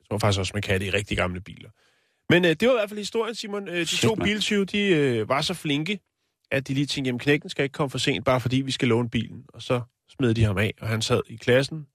[0.00, 1.70] Jeg tror faktisk også, man kan det i rigtig gamle biler.
[2.30, 3.68] Men øh, det var i hvert fald historien, Simon.
[3.68, 4.28] Øh, de Shit, to mand.
[4.28, 6.00] biltyve, de øh, var så flinke,
[6.50, 8.88] at de lige tænkte, jamen knægten skal ikke komme for sent, bare fordi vi skal
[8.88, 9.42] låne bilen.
[9.54, 9.80] Og så
[10.18, 11.86] smed de ham af, og han sad i klassen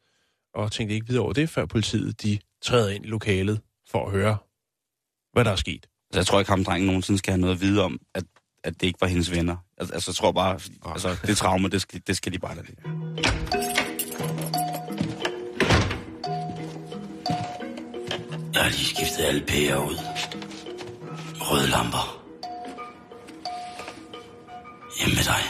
[0.53, 3.61] og tænkte ikke videre over det, før politiet de træder ind i lokalet
[3.91, 4.37] for at høre,
[5.33, 5.87] hvad der er sket.
[6.09, 8.23] Altså, jeg tror ikke, ham drengen nogensinde skal have noget at vide om, at,
[8.63, 9.55] at det ikke var hendes venner.
[9.77, 12.67] Altså, altså jeg tror bare, altså, det traume, det skal, det skal de bare lade
[12.67, 12.81] ligge.
[18.53, 19.95] Jeg har lige skiftet alle pærer ud.
[21.51, 22.05] Røde lamper.
[24.99, 25.43] Hjemme med dig.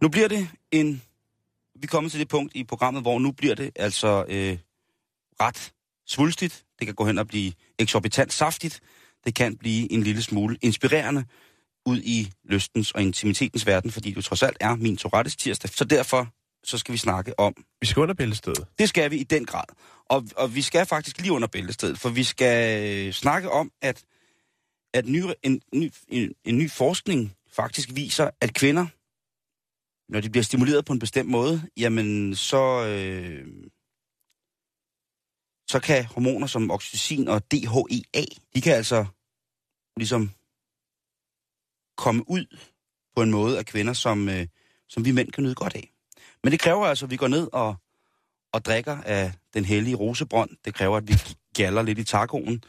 [0.00, 1.02] Nu bliver det en...
[1.80, 4.58] Vi kommer til det punkt i programmet, hvor nu bliver det altså øh,
[5.40, 5.72] ret
[6.06, 6.64] svulstigt.
[6.78, 8.80] Det kan gå hen og blive eksorbitant saftigt.
[9.24, 11.24] Det kan blive en lille smule inspirerende
[11.86, 15.70] ud i lystens og intimitetens verden, fordi du trods alt er min Tourettes tirsdag.
[15.70, 16.28] Så derfor
[16.64, 18.66] så skal vi snakke om Vi skal under bæltestedet.
[18.78, 19.64] Det skal vi i den grad.
[20.08, 24.04] Og, og vi skal faktisk lige under bæltestedet, for vi skal øh, snakke om, at,
[24.94, 28.86] at ny, en, ny, en, en ny forskning faktisk viser, at kvinder,
[30.12, 33.46] når de bliver stimuleret på en bestemt måde, jamen så, øh,
[35.68, 39.06] så kan hormoner som oxytocin og DHEA, de kan altså
[39.96, 40.30] ligesom
[41.96, 42.58] komme ud
[43.16, 44.46] på en måde af kvinder, som, øh,
[44.88, 45.91] som vi mænd kan nyde godt af.
[46.44, 47.74] Men det kræver altså, at vi går ned og,
[48.52, 50.50] og drikker af den hellige rosebrønd.
[50.64, 51.14] Det kræver, at vi
[51.56, 52.64] gjaller lidt i tacoen,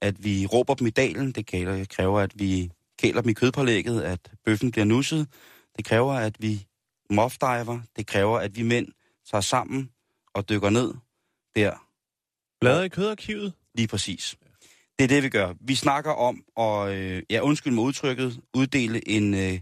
[0.00, 1.32] at vi råber dem i dalen.
[1.32, 5.28] Det kræver- at vi kæler dem i kødpålægget, at bøffen bliver nusset.
[5.76, 6.66] Det kræver, at vi
[7.10, 7.80] moffdiver.
[7.96, 8.88] Det kræver, at vi mænd
[9.30, 9.90] tager sammen
[10.34, 10.94] og dykker ned
[11.56, 11.88] der
[12.60, 13.52] Bladet i kødarkivet.
[13.74, 14.36] Lige præcis.
[14.98, 15.54] Det er det, vi gør.
[15.60, 19.60] Vi snakker om, og øh, ja, undskyld mig udtrykket, uddele en, øh,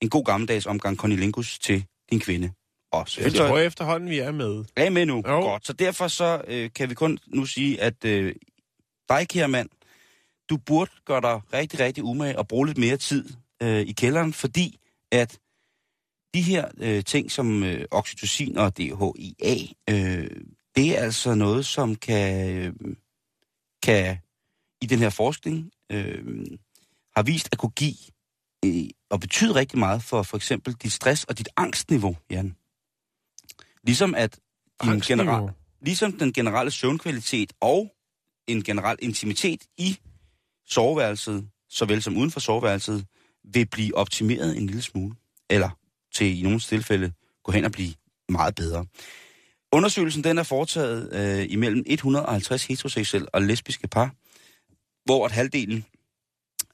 [0.00, 2.52] en god gammeldags omgang conilingus til din kvinde.
[2.94, 4.64] Og Jeg selvfølgelig tror efterhånden, vi er med.
[4.76, 5.22] er I med nu.
[5.28, 5.40] Jo.
[5.40, 5.66] Godt.
[5.66, 8.34] Så derfor så øh, kan vi kun nu sige, at øh,
[9.08, 9.68] dig, kære mand,
[10.50, 13.28] du burde gøre dig rigtig, rigtig umage og bruge lidt mere tid
[13.62, 14.78] øh, i kælderen, fordi
[15.12, 15.38] at
[16.34, 19.56] de her øh, ting som øh, oxytocin og DHEA,
[19.90, 20.30] øh,
[20.76, 22.72] det er altså noget, som kan, øh,
[23.82, 24.18] kan
[24.82, 26.24] i den her forskning øh,
[27.16, 27.96] har vist at kunne give
[28.64, 32.56] øh, og betyde rigtig meget for for eksempel dit stress og dit angstniveau, Jan.
[33.84, 34.38] Ligesom at
[34.82, 37.92] din general, ligesom den generelle søvnkvalitet og
[38.46, 39.98] en generel intimitet i
[40.66, 43.06] soveværelset, såvel som uden for soveværelset,
[43.44, 45.14] vil blive optimeret en lille smule.
[45.50, 45.70] Eller
[46.14, 47.12] til i nogle tilfælde
[47.44, 47.94] gå hen og blive
[48.28, 48.86] meget bedre.
[49.72, 54.14] Undersøgelsen den er foretaget øh, imellem 150 heteroseksuelle og lesbiske par,
[55.04, 55.84] hvor at halvdelen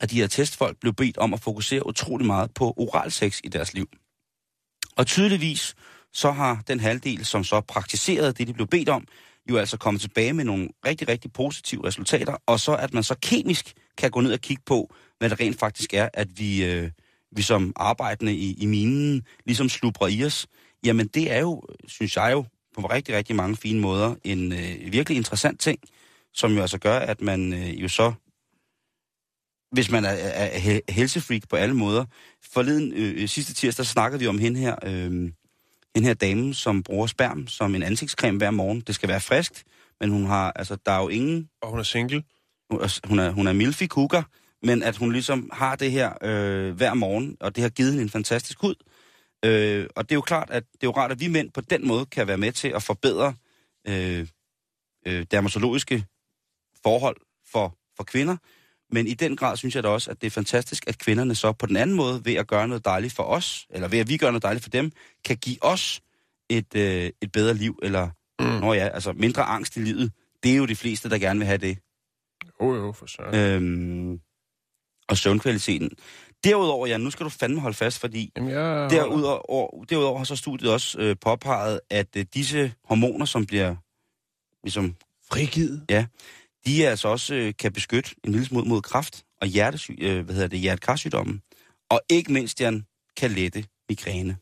[0.01, 3.75] af de her testfolk blev bedt om at fokusere utrolig meget på oralsex i deres
[3.75, 3.89] liv.
[4.97, 5.75] Og tydeligvis
[6.13, 9.05] så har den halvdel, som så praktiserede det, de blev bedt om,
[9.51, 13.15] jo altså kommet tilbage med nogle rigtig, rigtig positive resultater, og så at man så
[13.23, 16.91] kemisk kan gå ned og kigge på, hvad det rent faktisk er, at vi, øh,
[17.37, 20.47] vi som arbejdende i, i minen ligesom slubrer i os.
[20.85, 22.45] Jamen det er jo, synes jeg jo,
[22.75, 25.79] på rigtig, rigtig mange fine måder, en øh, virkelig interessant ting,
[26.35, 28.13] som jo altså gør, at man øh, jo så
[29.73, 30.49] hvis man er, er,
[30.89, 32.05] er helsefreak på alle måder.
[32.53, 35.31] Forleden, øh, sidste tirsdag, snakkede vi om hende her, øh,
[35.95, 38.81] hende her dame, som bruger sperm som en ansigtscreme hver morgen.
[38.81, 39.65] Det skal være friskt,
[40.01, 42.23] men hun har, altså, der er jo ingen, Og hun er single.
[43.05, 44.29] hun er, hun er, milfi cougar,
[44.63, 48.03] men at hun ligesom har det her øh, hver morgen, og det har givet hende
[48.03, 48.75] en fantastisk hud.
[49.45, 51.61] Øh, og det er jo klart, at det er jo rart, at vi mænd på
[51.61, 53.35] den måde kan være med til at forbedre
[53.89, 54.27] øh,
[55.07, 56.05] øh, dermatologiske
[56.83, 57.17] forhold
[57.53, 58.37] for, for kvinder.
[58.93, 61.53] Men i den grad synes jeg da også, at det er fantastisk, at kvinderne så
[61.53, 64.17] på den anden måde, ved at gøre noget dejligt for os, eller ved at vi
[64.17, 64.93] gør noget dejligt for dem,
[65.25, 66.01] kan give os
[66.49, 68.09] et, øh, et bedre liv, eller
[68.41, 68.47] mm.
[68.47, 70.13] nå ja, altså mindre angst i livet.
[70.43, 71.79] Det er jo de fleste, der gerne vil have det.
[72.63, 73.35] Jo, jo, for søren.
[73.35, 74.21] Øhm,
[75.09, 75.91] og søvnkvaliteten.
[76.45, 78.91] Derudover, ja, nu skal du fandme holde fast, fordi Jamen, jeg...
[78.91, 83.77] derudover, derudover har så studiet også øh, påpeget, at øh, disse hormoner, som bliver
[84.65, 84.95] ligesom
[85.33, 85.85] Frigivet.
[86.67, 90.35] De altså også øh, kan beskytte en lille smule mod kræft og hjertesyg, øh, hvad
[90.35, 91.43] hedder det, hjertekarsygdommen.
[91.91, 94.37] Og ikke mindst, Jan, kan lette migræne.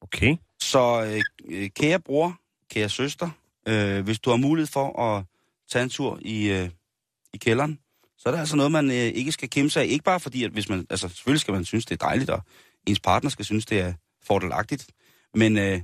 [0.00, 0.36] Okay.
[0.60, 3.30] Så øh, øh, kære bror, kære søster,
[3.68, 5.24] øh, hvis du har mulighed for at
[5.70, 6.70] tage en tur i, øh,
[7.34, 7.78] i kælderen,
[8.18, 9.86] så er der altså noget, man øh, ikke skal kæmpe sig af.
[9.86, 12.42] Ikke bare fordi, at hvis man, altså selvfølgelig skal man synes, det er dejligt, og
[12.86, 14.86] ens partner skal synes, det er fordelagtigt.
[15.34, 15.80] Men øh,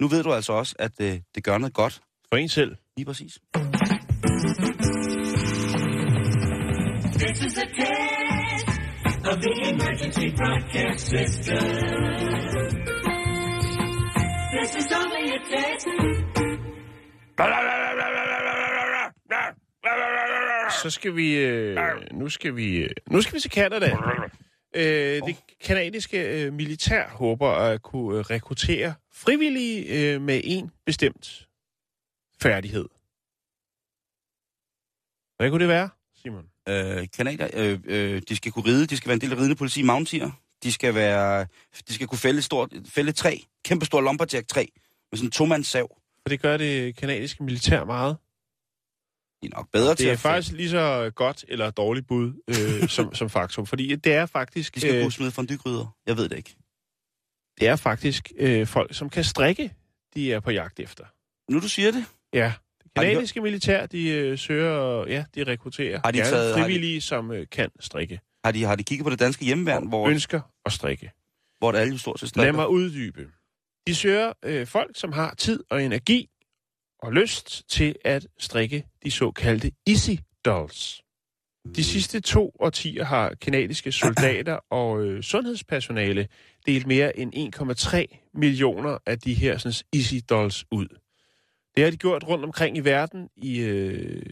[0.00, 2.02] nu ved du altså også, at øh, det gør noget godt.
[2.28, 2.76] For en selv.
[2.96, 3.38] Lige præcis.
[7.18, 8.68] This is a test
[9.30, 11.64] of the emergency broadcast system.
[14.52, 15.88] This is only a test.
[20.82, 21.36] Så skal vi...
[21.38, 21.78] Øh,
[22.12, 22.76] nu skal vi...
[22.76, 23.96] Øh, nu skal vi til Canada.
[24.76, 24.82] Øh,
[25.26, 31.46] det kanadiske øh, militær håber at kunne øh, rekruttere frivillige øh, med en bestemt
[32.42, 32.88] færdighed.
[35.36, 35.88] Hvad kunne det være,
[36.22, 36.44] Simon?
[36.68, 39.56] Øh, Kanada, øh, øh, de skal kunne ride, de skal være en del af ridende
[39.56, 40.30] politi, mountier.
[40.62, 41.46] De skal være,
[41.88, 44.66] de skal kunne fælde et stort, fælde et træ, kæmpe stor lumberjack træ,
[45.12, 45.96] med sådan en tomands sav.
[46.22, 48.16] For det gør det kanadiske militær meget.
[49.42, 52.88] De er nok bedre til Det er faktisk lige så godt eller dårligt bud øh,
[52.96, 53.66] som, som faktum.
[53.66, 55.96] Fordi det er faktisk, De skal øh, kunne smide fondygryder.
[56.06, 56.56] Jeg ved det ikke.
[57.60, 59.74] det er faktisk øh, folk, som kan strikke,
[60.14, 61.04] de er på jagt efter.
[61.52, 62.52] Nu du siger det, Ja,
[62.96, 67.30] kanadiske militær, de øh, søger, ja, de rekrutterer Har de taget- har de- frivillige, som
[67.32, 68.20] øh, kan strikke.
[68.44, 71.10] har de, har de kigget på det danske hjemmeværn, hvor, Ønsker at strikke.
[71.58, 72.52] hvor det alle stort set Lad strikker?
[72.52, 73.26] mig uddybe.
[73.86, 76.28] De søger øh, folk, som har tid og energi
[77.02, 80.10] og lyst til at strikke de såkaldte Easy
[80.44, 81.02] Dolls.
[81.76, 86.28] De sidste to årtier har kanadiske soldater og øh, sundhedspersonale
[86.66, 87.54] delt mere end
[88.16, 90.86] 1,3 millioner af de her sådan, Easy Dolls ud.
[91.76, 94.22] Det har de gjort rundt omkring i verden i øh,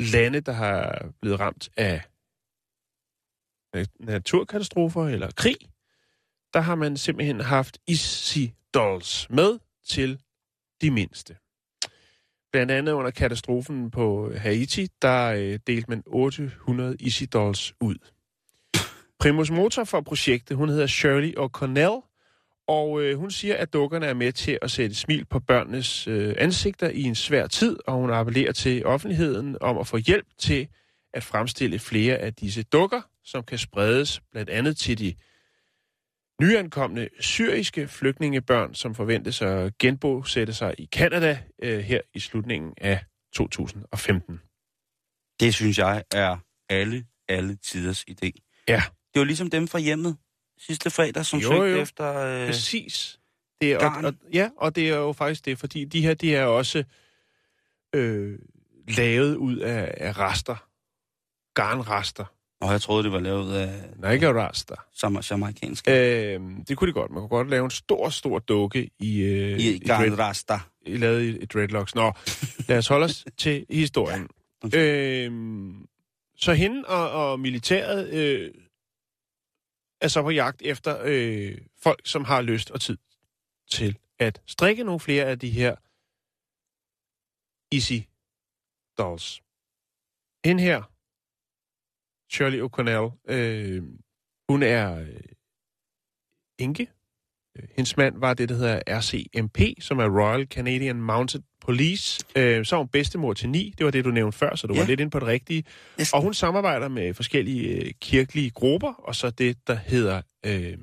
[0.00, 2.02] lande, der har blevet ramt af
[4.00, 5.56] naturkatastrofer eller krig.
[6.52, 8.38] Der har man simpelthen haft Easy
[8.74, 10.20] Dolls med til
[10.80, 11.36] de mindste.
[12.52, 17.96] Blandt andet under katastrofen på Haiti, der øh, delte man 800 Easy Dolls ud.
[19.18, 22.17] Primus motor for projektet, hun hedder Shirley O'Connell,
[22.68, 26.34] og øh, hun siger, at dukkerne er med til at sætte smil på børnenes øh,
[26.38, 30.68] ansigter i en svær tid, og hun appellerer til offentligheden om at få hjælp til
[31.14, 35.14] at fremstille flere af disse dukker, som kan spredes blandt andet til de
[36.40, 43.04] nyankomne syriske flygtningebørn, som forventes at genbosætte sig i Kanada øh, her i slutningen af
[43.34, 44.40] 2015.
[45.40, 46.36] Det synes jeg er
[46.68, 48.30] alle, alle tiders idé.
[48.68, 48.82] Ja.
[49.14, 50.16] Det var ligesom dem fra hjemmet
[50.66, 51.80] sidste fredag, som Jo, søgte jo.
[51.82, 52.18] efter...
[52.18, 53.20] Øh, Præcis.
[53.60, 54.04] Det er, Garn.
[54.04, 56.84] og, og, ja, og det er jo faktisk det, fordi de her, de er også
[57.94, 58.38] øh,
[58.88, 60.56] lavet ud af, af rester.
[61.54, 62.24] Garnrester.
[62.60, 64.74] og jeg troede, det var lavet af Nej, ikke af rester.
[64.94, 65.90] som, jamaikanske.
[66.34, 67.10] Øh, det kunne de godt.
[67.10, 70.58] Man kunne godt lave en stor, stor dukke i, øh, I dread- Garnrasta.
[70.86, 71.94] i lavet i, i dreadlocks.
[71.94, 72.12] Nå,
[72.68, 74.28] lad os holde os til historien.
[74.62, 74.82] undskyld.
[74.82, 75.32] Øh,
[76.36, 78.50] så hende og, og militæret øh,
[80.00, 82.98] er så på jagt efter øh, folk, som har lyst og tid
[83.70, 85.76] til at strikke nogle flere af de her
[87.72, 88.00] Easy
[88.98, 89.42] Dolls.
[90.44, 90.82] Hende her,
[92.32, 93.82] Shirley O'Connell, øh,
[94.48, 95.20] hun er øh,
[96.58, 96.97] enke.
[97.58, 102.24] Øh, Hendes mand var det, der hedder RCMP, som er Royal Canadian Mounted Police.
[102.36, 103.74] Øh, så er hun bedstemor til ni.
[103.78, 104.80] Det var det, du nævnte før, så du ja.
[104.80, 105.64] Var lidt inde på det rigtige.
[106.00, 106.12] Yes.
[106.12, 110.78] Og hun samarbejder med forskellige øh, kirkelige grupper, og så det, der hedder øh,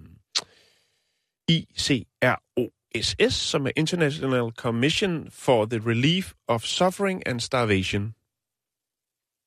[1.49, 8.13] ICROSS, som er International Commission for the Relief of Suffering and Starvation.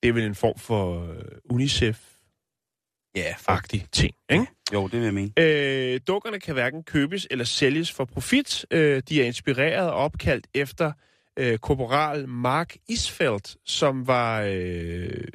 [0.03, 1.21] Det er vel en form for øh,
[1.53, 2.09] UNICEF-agtig
[3.15, 3.91] Ja, fuck.
[3.91, 4.45] ting, ikke?
[4.73, 5.31] Jo, det vil jeg mene.
[5.37, 8.65] Øh, dukkerne kan hverken købes eller sælges for profit.
[8.71, 10.91] Øh, de er inspireret og opkaldt efter
[11.39, 15.27] øh, korporal Mark Isfeldt, som var øh,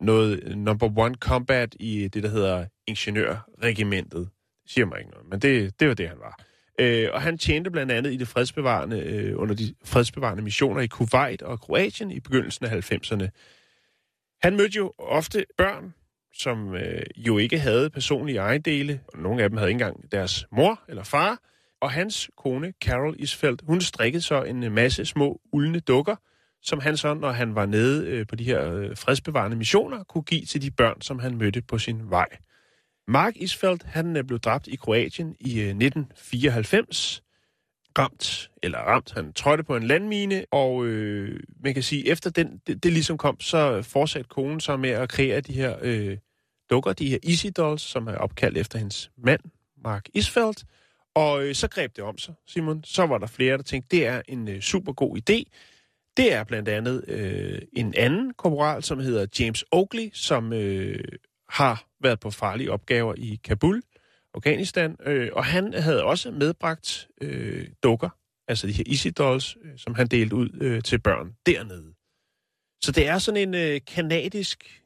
[0.00, 4.28] noget number one combat i det, der hedder ingeniørregimentet.
[4.62, 6.40] Det siger mig ikke noget, men det, det var det, han var.
[6.80, 10.86] Øh, og han tjente blandt andet i det fredsbevarende, øh, under de fredsbevarende missioner i
[10.86, 13.28] Kuwait og Kroatien i begyndelsen af 90'erne.
[14.42, 15.94] Han mødte jo ofte børn,
[16.38, 20.80] som øh, jo ikke havde personlige ejendele, nogle af dem havde ikke engang deres mor
[20.88, 21.38] eller far.
[21.80, 26.16] Og hans kone, Carol Isfeldt, hun strikkede så en masse små uldne dukker,
[26.62, 30.24] som han så, når han var nede øh, på de her øh, fredsbevarende missioner, kunne
[30.24, 32.28] give til de børn, som han mødte på sin vej.
[33.08, 37.22] Mark Isfeldt, han øh, blev dræbt i Kroatien i øh, 1994.
[37.98, 42.60] Ramt, eller ramt, han trådte på en landmine, og øh, man kan sige, efter den,
[42.66, 46.16] det, det ligesom kom, så fortsatte konen så med at kreere de her øh,
[46.70, 49.40] dukker, de her Easy Dolls, som er opkaldt efter hendes mand,
[49.84, 50.64] Mark Isfeldt.
[51.14, 52.84] Og øh, så greb det om sig, Simon.
[52.84, 55.42] Så var der flere, der tænkte, det er en øh, super god idé.
[56.16, 61.04] Det er blandt andet øh, en anden korporal, som hedder James Oakley, som øh,
[61.48, 63.82] har været på farlige opgaver i Kabul,
[64.34, 68.08] Afghanistan, øh, og han havde også medbragt øh, dukker,
[68.48, 71.94] altså de her Easy Dolls, øh, som han delte ud øh, til børn dernede.
[72.82, 74.82] Så det er sådan en øh, kanadisk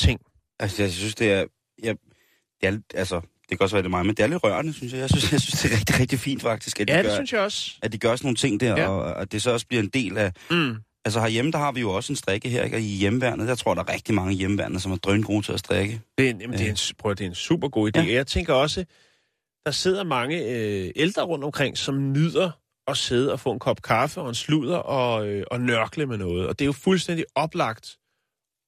[0.00, 0.20] ting.
[0.60, 1.44] Altså, jeg synes, det er...
[1.82, 1.96] Jeg,
[2.60, 4.92] det er altså, det kan også være det mig, men det er lidt rørende, synes
[4.92, 5.00] jeg.
[5.00, 7.14] Jeg synes, jeg synes det er rigtig, rigtig fint, faktisk, at de, Ja, det gør,
[7.14, 7.70] synes jeg også.
[7.82, 8.88] at de gør sådan nogle ting der, Ja.
[8.88, 10.32] og at det så også bliver en del af...
[10.50, 10.76] Mm.
[11.04, 12.76] Altså herhjemme, der har vi jo også en strikke her, ikke?
[12.76, 15.52] Og i hjemmeværnet, der tror der er rigtig mange hjemmeværende, som er drøn gode til
[15.52, 16.00] at strikke.
[16.18, 18.00] Det er, en, jamen, det, er en, prøv, det er en super god idé.
[18.00, 18.12] Ja.
[18.12, 18.84] Jeg tænker også,
[19.66, 22.50] der sidder mange øh, ældre rundt omkring, som nyder
[22.86, 26.18] at sidde og få en kop kaffe og en sludder og, øh, og nørkle med
[26.18, 26.46] noget.
[26.46, 27.96] Og det er jo fuldstændig oplagt.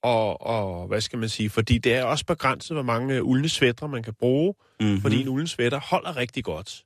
[0.02, 1.50] Og, og hvad skal man sige?
[1.50, 4.54] Fordi det er også begrænset, hvor mange øh, uldne svætter man kan bruge.
[4.80, 5.00] Mm-hmm.
[5.00, 6.84] Fordi en ulden svætter holder rigtig godt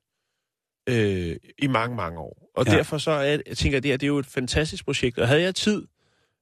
[0.89, 2.51] øh, i mange, mange år.
[2.55, 2.71] Og ja.
[2.71, 5.17] Derfor så er, jeg tænker jeg, det her det er jo et fantastisk projekt.
[5.17, 5.87] Og havde jeg tid,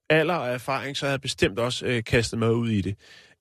[0.09, 2.95] alder og erfaring, så havde jeg bestemt også øh, kastet mig ud i det.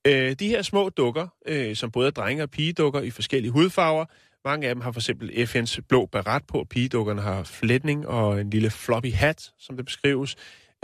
[0.07, 4.05] Øh, de her små dukker, øh, som både er drenge- og pigedukker i forskellige hudfarver,
[4.45, 6.65] mange af dem har for eksempel FN's blå barat på.
[6.69, 10.35] Pigedukkerne har flætning og en lille floppy hat, som det beskrives.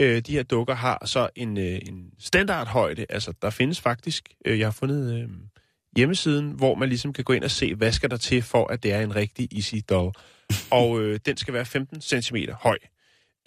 [0.02, 3.06] Øh, de her dukker har så en, øh, en standardhøjde.
[3.08, 5.28] Altså, der findes faktisk, øh, jeg har fundet øh,
[5.96, 8.82] hjemmesiden, hvor man ligesom kan gå ind og se, hvad skal der til for, at
[8.82, 10.12] det er en rigtig Easy Doll.
[10.70, 12.78] og øh, den skal være 15 cm høj.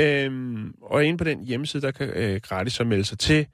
[0.01, 3.47] Øhm, og inde på den hjemmeside, der kan øh, gratis så melde sig til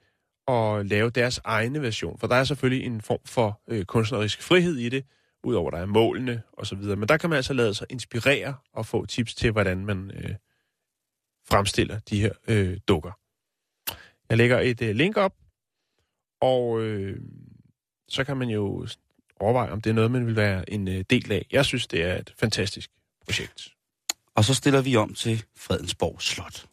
[0.46, 2.18] og lave deres egne version.
[2.18, 5.04] For der er selvfølgelig en form for øh, kunstnerisk frihed i det,
[5.44, 6.96] udover der er målene og så videre.
[6.96, 10.30] Men der kan man altså lade sig inspirere og få tips til, hvordan man øh,
[11.52, 13.12] fremstiller de her øh, dukker.
[14.28, 15.34] Jeg lægger et øh, link op,
[16.40, 17.20] og øh,
[18.08, 18.86] så kan man jo
[19.40, 21.46] overveje, om det er noget, man vil være en øh, del af.
[21.52, 22.90] Jeg synes, det er et fantastisk
[23.24, 23.68] projekt.
[24.34, 26.66] Og så stiller vi om til Fredensborg Slot.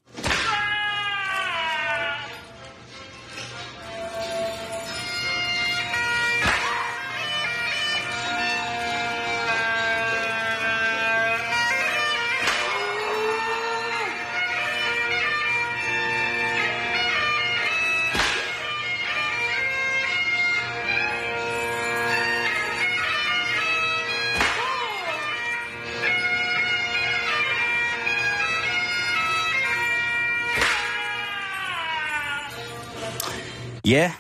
[33.86, 34.14] Ja,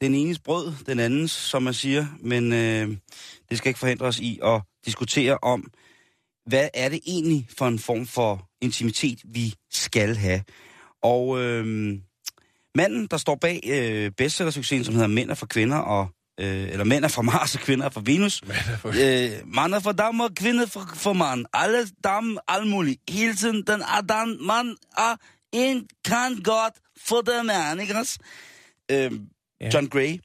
[0.00, 2.96] den enes brød, den andens, som man siger, men øh,
[3.50, 5.70] det skal ikke forhindre os i at diskutere om,
[6.46, 10.42] hvad er det egentlig for en form for intimitet, vi skal have.
[11.02, 11.64] Og øh,
[12.74, 16.08] manden, der står bag øh, bestsellersuccesen, som hedder Mænd er for kvinder, og,
[16.40, 18.42] øh, eller Mænd er fra Mars og kvinder er fra Venus,
[18.84, 21.46] øh, mand er for damer, kvinde for, for mand.
[21.52, 23.00] Alle damer, alt muligt.
[23.10, 25.16] Hele tiden, den er den, man er
[25.52, 26.74] en kan godt
[27.06, 28.18] for den mand, ikke også?
[28.90, 29.12] Øh,
[29.60, 29.70] Ja.
[29.74, 30.18] John Gray.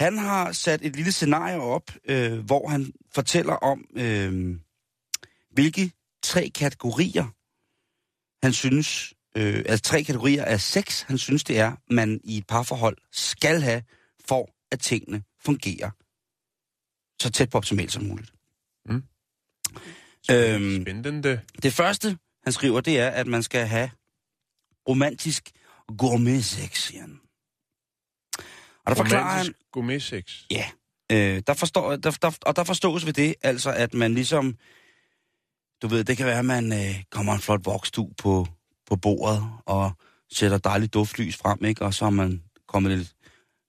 [0.00, 4.56] Han har sat et lille scenarie op, øh, hvor han fortæller om, øh,
[5.50, 7.24] hvilke tre kategorier,
[8.46, 12.46] han synes, øh, altså tre kategorier af sex, han synes det er, man i et
[12.46, 13.82] parforhold skal have,
[14.28, 15.90] for at tingene fungerer
[17.20, 18.32] så tæt på optimalt som muligt.
[18.86, 19.02] Mm.
[20.30, 21.40] Øhm, Spændende.
[21.62, 23.90] det første, han skriver, det er, at man skal have
[24.88, 25.50] romantisk
[25.98, 27.20] gourmet-sex, siger han.
[28.86, 30.24] Og der forklarer han, gourmet-sex.
[30.50, 30.64] Ja,
[31.12, 34.54] øh, der forstår, der, der, og der forstås ved det, altså at man ligesom,
[35.82, 38.46] du ved, det kan være, at man øh, kommer en flot voksdu på,
[38.88, 39.92] på bordet, og
[40.32, 41.84] sætter dejligt duftlys frem, ikke?
[41.84, 43.14] og så har man kommet lidt,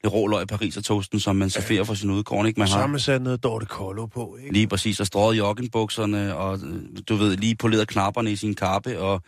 [0.03, 2.59] lidt rå løg Paris og toasten, som man serverer for sin udkårn, ikke?
[2.59, 4.53] Man Så har man sat noget Dorte Collo på, ikke?
[4.53, 8.99] lige præcis, og strøget joggenbukserne, og øh, du ved, lige poleret knapperne i sin kappe,
[8.99, 9.21] og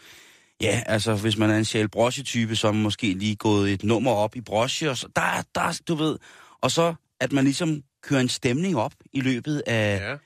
[0.61, 3.83] ja, altså, hvis man er en sjæl type så er man måske lige gået et
[3.83, 6.17] nummer op i broche, og så, der, der, du ved,
[6.61, 10.17] og så, at man ligesom kører en stemning op i løbet af, ja.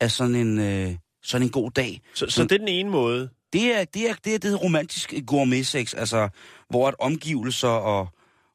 [0.00, 2.00] Af sådan, en, øh, sådan en god dag.
[2.14, 3.30] Så, så det er den ene måde.
[3.52, 6.28] Det er det, er, det, er det romantisk gourmet-sex, altså,
[6.70, 8.08] hvor at omgivelser og,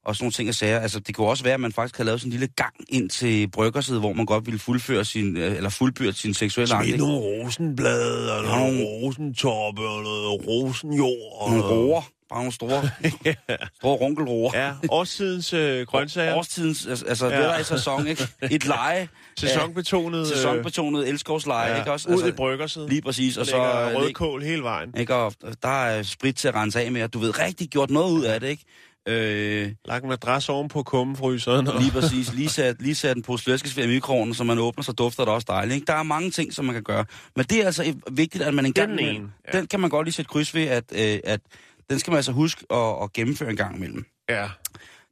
[0.05, 2.05] og sådan nogle ting og sager, altså det kunne også være, at man faktisk havde
[2.05, 5.55] lavet sådan en lille gang ind til bryggerset, hvor man godt ville fuldføre sin, øh,
[5.55, 6.77] eller fuldbyrde sin seksuelle.
[6.77, 6.97] Med ikke?
[6.97, 11.37] nogle rosenblade, og Ja, nogle rosentoppe, og noget rosenjord.
[11.41, 12.01] Og Nogle roer.
[12.29, 12.89] Bare nogle store,
[13.79, 14.51] store runkelroer.
[14.53, 16.35] Ja, årstidens øh, grøntsager.
[16.35, 17.35] Årstidens, altså, altså Ja.
[17.35, 17.47] ja.
[17.47, 18.27] det er i sæson, ikke?
[18.51, 19.07] Et leje.
[19.37, 20.19] Sæsonbetonet.
[20.29, 22.09] Ja, sæsonbetonet elskovsleje, ja, ikke også?
[22.09, 22.89] Ud i bryggerset.
[22.89, 23.57] Lige præcis, og så...
[23.57, 24.93] Øh, rødkål hele vejen.
[24.97, 25.33] Ikke, og
[25.63, 28.23] der er sprit til at rense af med, og du ved rigtig gjort noget ud
[28.23, 28.63] af det, ikke?
[29.07, 31.67] Øh, Lagt en madras oven på kummefryseren.
[31.67, 31.81] Og...
[31.81, 32.33] lige præcis.
[32.33, 35.33] Lige sat, lige sat en pose flæskesvær i mikroovnen, så man åbner, så dufter det
[35.33, 35.75] også dejligt.
[35.75, 35.85] Ikke?
[35.85, 37.05] Der er mange ting, som man kan gøre.
[37.35, 39.57] Men det er altså vigtigt, at man en gang Den imellem- ene, ja.
[39.57, 41.41] Den kan man godt lige sætte kryds ved, at, øh, at
[41.89, 44.05] den skal man altså huske at, at gennemføre en gang imellem.
[44.29, 44.49] Ja.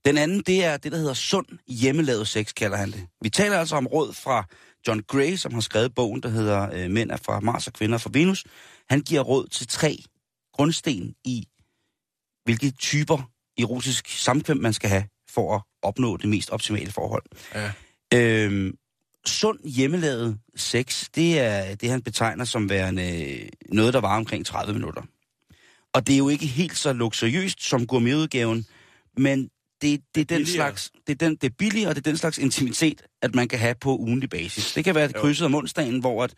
[0.06, 3.06] Den anden, det er det, der hedder sund hjemmelavet sex, kalder han det.
[3.22, 4.46] Vi taler altså om råd fra
[4.88, 7.96] John Gray, som har skrevet bogen, der hedder øh, Mænd er fra Mars og Kvinder
[7.96, 8.44] er fra Venus.
[8.89, 9.98] Han giver råd til tre
[10.54, 11.48] grundsten i,
[12.46, 17.24] hvilke typer erotisk samkvem man skal have for at opnå det mest optimale forhold.
[17.56, 17.72] Ja.
[18.14, 18.78] Øhm,
[19.26, 24.74] sund hjemmelavet sex, det er det, han betegner som værende noget, der var omkring 30
[24.74, 25.01] minutter.
[25.93, 28.66] Og det er jo ikke helt så luksuriøst som gourmetudgaven,
[29.18, 29.49] men
[29.82, 30.45] det, det, er den billigere.
[30.45, 33.47] slags, det, er den, det er billigere, og det er den slags intimitet, at man
[33.47, 34.74] kan have på ugenlig basis.
[34.74, 36.34] Det kan være krydset om onsdagen, hvor at,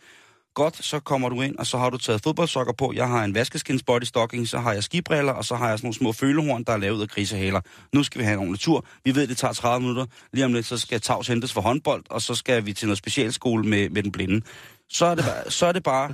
[0.56, 2.94] godt, så kommer du ind, og så har du taget fodboldsokker på.
[2.96, 5.86] Jeg har en vaskeskins body stocking, så har jeg skibriller, og så har jeg sådan
[5.86, 7.62] nogle små følehorn, der er lavet af grisehaler.
[7.94, 8.86] Nu skal vi have en ordentlig tur.
[9.04, 10.06] Vi ved, det tager 30 minutter.
[10.34, 12.98] Lige om lidt, så skal Tavs hentes for håndbold, og så skal vi til noget
[12.98, 14.42] specialskole med, med den blinde.
[14.90, 16.14] Så er, det bare, så er det bare...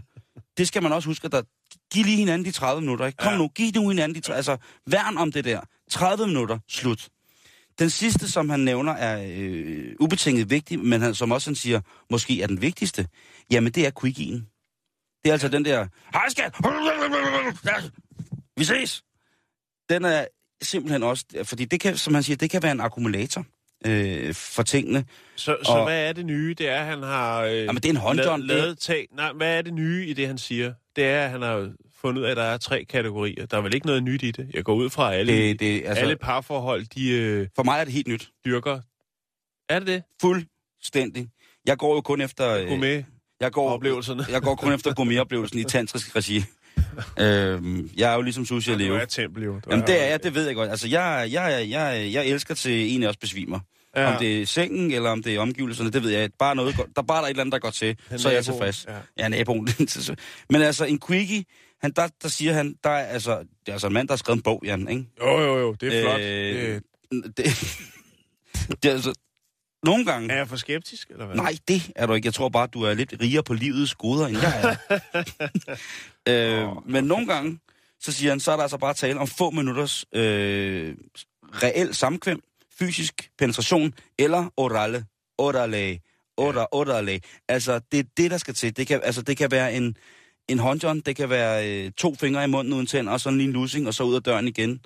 [0.57, 1.41] Det skal man også huske, at der,
[1.93, 3.05] giv lige hinanden de 30 minutter.
[3.05, 3.17] Ikke?
[3.17, 3.37] Kom Ja.
[3.37, 5.59] nu, giv nu hinanden de 30, Altså, værn om det der.
[5.91, 7.07] 30 minutter, slut.
[7.81, 11.81] Den sidste, som han nævner, er øh, ubetinget vigtig, men han, som også han siger,
[12.11, 13.07] måske er den vigtigste,
[13.51, 14.47] jamen det er quickien.
[15.23, 16.55] Det er altså den der, hej skat,
[18.57, 19.03] vi ses.
[19.89, 20.25] Den er
[20.61, 23.45] simpelthen også, fordi det kan, som han siger, det kan være en akkumulator
[23.85, 25.05] øh, for tingene.
[25.35, 26.53] Så, så Og- hvad er det nye?
[26.57, 27.41] Det er, at han har...
[27.43, 29.07] Øh, Jamen, det er en Lavet, det- lavet tag.
[29.15, 30.73] Nej, hvad er det nye i det, han siger?
[30.95, 31.71] Det er, at han har
[32.01, 33.45] fundet ud af, at der er tre kategorier.
[33.45, 34.49] Der er vel ikke noget nyt i det?
[34.53, 37.79] Jeg går ud fra, at alle, Det, det, altså, alle parforhold, de øh, For mig
[37.79, 38.29] er det helt nyt.
[38.45, 38.79] dyrker.
[39.69, 40.03] Er det det?
[40.21, 41.27] Fuldstændig.
[41.65, 42.49] Jeg går jo kun efter...
[42.57, 43.03] Øh, med
[43.41, 44.25] jeg går, oplevelserne.
[44.29, 46.43] jeg går kun efter gourmetoplevelsen i tantrisk regi.
[47.19, 49.01] øhm, jeg er jo ligesom sushi Du leve.
[49.01, 49.53] er tempel, jo.
[49.53, 50.69] Du Jamen det er jeg, det ved jeg godt.
[50.69, 53.59] Altså jeg, jeg, jeg, jeg elsker til en af os besvimer.
[53.95, 54.13] Ja.
[54.13, 56.29] Om det er sengen, eller om det er omgivelserne, det ved jeg.
[56.39, 58.33] Bare noget, der bare er der et eller andet, der går til, Han så er
[58.33, 58.85] jeg tilfreds.
[58.89, 58.97] ja.
[59.17, 59.67] Ja, naboen.
[60.49, 61.43] Men altså, en quickie,
[61.81, 64.17] han, der, der siger han, der er, altså, det er altså en mand, der har
[64.17, 65.05] skrevet en bog, Jan, ikke?
[65.21, 65.73] Jo, jo, jo.
[65.73, 66.19] Det er flot.
[66.21, 67.45] Øh, Øh, Det,
[68.83, 69.13] det er altså,
[69.83, 70.33] nogle gange...
[70.33, 71.35] er jeg for skeptisk, eller hvad?
[71.35, 72.25] Nej, det er du ikke.
[72.25, 74.99] Jeg tror bare, du er lidt rigere på livets goder, end jeg er.
[76.67, 77.59] øh, men nogle gange,
[77.99, 80.95] så siger han, så er der altså bare tale om få minutters øh,
[81.43, 82.41] reel samkvem,
[82.79, 85.05] fysisk penetration eller orale.
[85.37, 85.99] Orale.
[86.37, 87.19] Ora, orale.
[87.47, 88.77] Altså, det er det, der skal til.
[88.77, 89.95] Det kan, altså, det kan være en,
[90.47, 93.47] en håndjohn, det kan være øh, to fingre i munden uden tænder, og sådan lige
[93.47, 94.79] en lussing, og så ud af døren igen.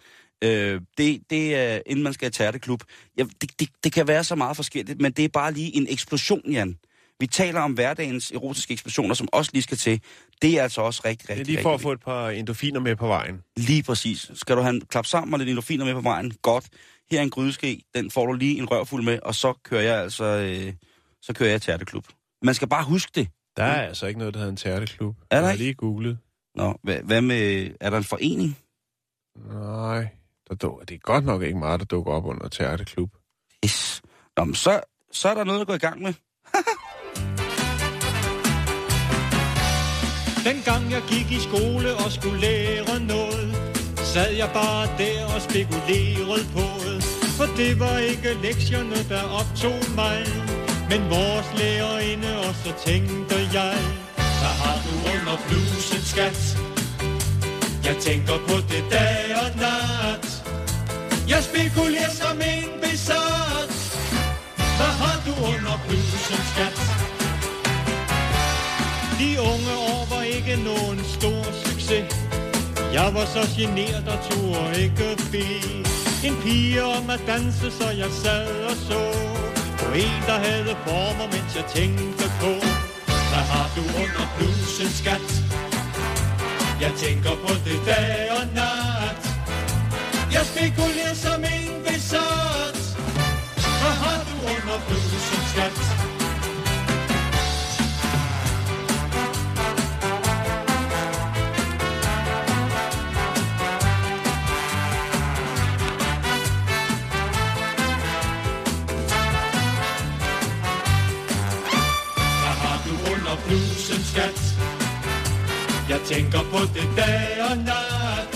[0.44, 2.84] Øh, det, det er, inden man skal i tærteklub.
[3.18, 5.88] Ja, det, det, det kan være så meget forskelligt, men det er bare lige en
[5.90, 6.78] eksplosion, Jan.
[7.20, 10.02] Vi taler om hverdagens erotiske eksplosioner, som også lige skal til.
[10.42, 12.30] Det er altså også rigtig, Det er rigtig, lige for at rigtig få et par
[12.30, 13.42] endorfiner med på vejen.
[13.58, 14.32] Lige præcis.
[14.34, 16.34] Skal du have en klap sammen og lidt endorfiner med på vejen?
[16.42, 16.66] Godt.
[17.12, 17.82] Her er en grydeske.
[17.96, 20.24] Den får du lige en rørfuld med, og så kører jeg altså...
[20.24, 20.74] Øh,
[21.22, 22.08] så kører jeg tærteklub.
[22.42, 23.28] Man skal bare huske det.
[23.58, 25.16] Der er altså ikke noget, der hedder en tærteklub.
[25.20, 25.64] Er der Jeg har ikke?
[25.64, 26.18] lige googlet.
[26.56, 27.72] Nå, hvad, hvad med...
[27.80, 28.58] Er der en forening?
[29.54, 30.08] Nej,
[30.50, 33.10] der dukker, det er godt nok ikke meget, der dukker op under tærteklub.
[33.66, 34.02] Yes.
[34.38, 34.82] Nå, men så,
[35.12, 36.14] så er der noget at gå i gang med.
[40.50, 43.56] Dengang jeg gik i skole og skulle lære noget,
[44.14, 47.04] sad jeg bare der og spekulerede på det.
[47.38, 50.20] For det var ikke lektierne, der optog mig,
[50.90, 53.78] men vores lærerinde, og så tænkte jeg,
[54.16, 56.58] hvad har du under blusen, skat?
[57.86, 60.26] Jeg tænker på det dag og nat.
[61.28, 63.74] Jeg spekulerer som en besat.
[64.78, 66.78] Hvad har du under blusen, skat?
[69.20, 72.06] De unge år var ikke nogen stor succes.
[72.94, 75.86] Jeg var så generet og turde ikke bede
[76.28, 79.00] en pige om at danse, så jeg sad og så
[79.80, 82.52] på en, der havde former, mens jeg tænkte på,
[83.32, 85.28] hvad har du under blusen, skat?
[86.82, 89.22] Jeg tænker på det dag og nat.
[90.36, 92.78] Jeg spekulerer som en besat.
[93.82, 96.05] Hvad har du under blusen, skat?
[115.90, 118.28] Jeg tænker på det dag og nat.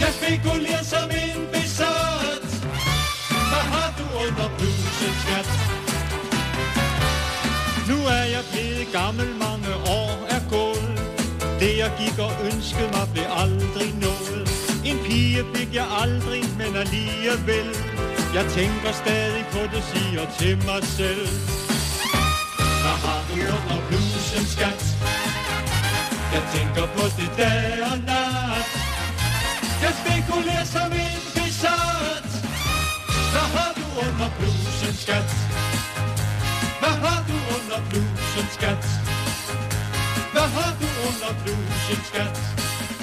[0.00, 2.50] Jeg spekulerer som en besat.
[3.50, 5.48] Hvad har du under blusen, skat?
[7.88, 10.94] Nu er jeg blevet gammel, mange år er gået.
[11.60, 14.48] Det jeg gik og ønskede mig blev aldrig nået.
[14.84, 17.68] En pige fik jeg aldrig, men alligevel.
[18.34, 21.28] Jeg tænker stadig på det, siger til mig selv.
[22.82, 24.93] Hvad har du under blusen, skat?
[26.34, 28.66] Jeg tænker på det dag og nat.
[29.84, 32.30] Jeg spekulerer som en besat.
[33.34, 35.28] Hvad har du under blusen, skat?
[36.82, 38.84] Hvad har du under blusen, skat?
[40.34, 42.34] Hvad har du under blusen, skat?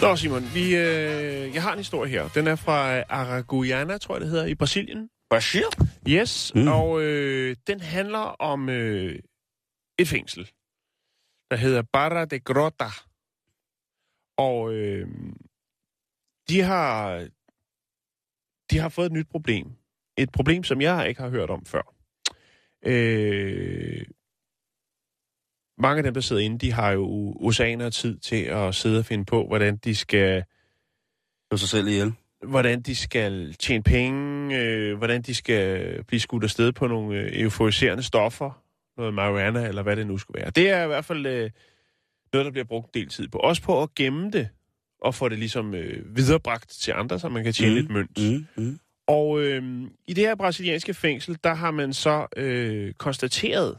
[0.02, 2.24] Nå, Simon, vi, øh, jeg har en historie her.
[2.28, 5.10] Den er fra øh, Araguaiana, tror jeg det hedder, i Brasilien.
[5.30, 5.68] Bashir?
[6.08, 6.68] Yes, mm.
[6.68, 9.16] og øh, den handler om øh,
[10.00, 10.44] et fængsel,
[11.52, 12.90] der hedder Barra de Grota.
[14.42, 15.08] Og øh,
[16.50, 17.20] de har
[18.72, 19.68] de har fået et nyt problem.
[20.18, 21.96] Et problem, som jeg ikke har hørt om før.
[22.86, 24.06] Øh,
[25.78, 29.00] mange af dem, der sidder inde, de har jo oceaner af tid til at sidde
[29.00, 30.44] og finde på, hvordan de skal
[31.50, 32.14] Slå sig selv ihjel.
[32.48, 37.42] hvordan de skal tjene penge, øh, hvordan de skal blive skudt afsted på nogle øh,
[37.42, 38.64] euforiserende stoffer,
[38.98, 40.52] noget marijuana eller hvad det nu skulle være.
[40.52, 41.50] Det er i hvert fald øh,
[42.34, 43.38] noget, der bliver brugt en del tid på.
[43.38, 44.50] Også på at gemme det
[45.02, 47.76] og få det ligesom øh, viderebragt til andre, så man kan tjene mm.
[47.76, 48.18] lidt mønt.
[48.18, 48.80] Mm, mm.
[49.08, 53.78] Og øh, i det her brasilianske fængsel, der har man så øh, konstateret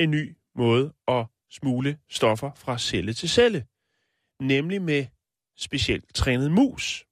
[0.00, 3.64] en ny måde at smule stoffer fra celle til celle.
[4.40, 5.06] Nemlig med
[5.56, 7.06] specielt trænet mus.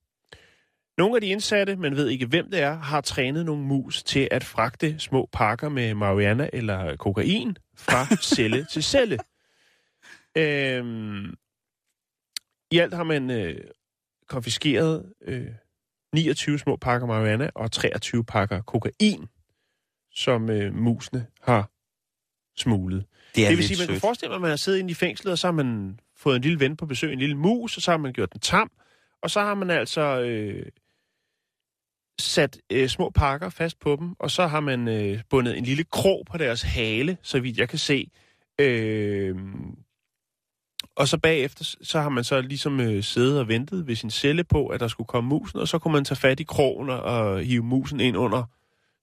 [0.99, 4.29] Nogle af de indsatte, man ved ikke hvem det er, har trænet nogle mus til
[4.31, 9.19] at fragte små pakker med marijuana eller kokain fra celle til celle.
[10.39, 11.35] Øhm,
[12.71, 13.61] I alt har man øh,
[14.29, 15.47] konfiskeret øh,
[16.15, 19.27] 29 små pakker marijuana og 23 pakker kokain,
[20.13, 21.71] som øh, musene har
[22.57, 23.07] smuglet.
[23.35, 24.01] Det er det vil sige, man kan sødt.
[24.01, 26.43] forestille sig, at man har siddet inde i fængslet, og så har man fået en
[26.43, 28.71] lille ven på besøg, en lille mus, og så har man gjort den tam,
[29.23, 30.67] og så har man altså øh,
[32.21, 35.85] sat øh, små pakker fast på dem, og så har man øh, bundet en lille
[35.85, 38.11] krog på deres hale, så vidt jeg kan se.
[38.61, 39.37] Øh,
[40.99, 44.45] og så bagefter, så har man så ligesom øh, siddet og ventet ved sin celle
[44.45, 47.01] på, at der skulle komme musen, og så kunne man tage fat i krogen og,
[47.01, 48.45] og hive musen ind under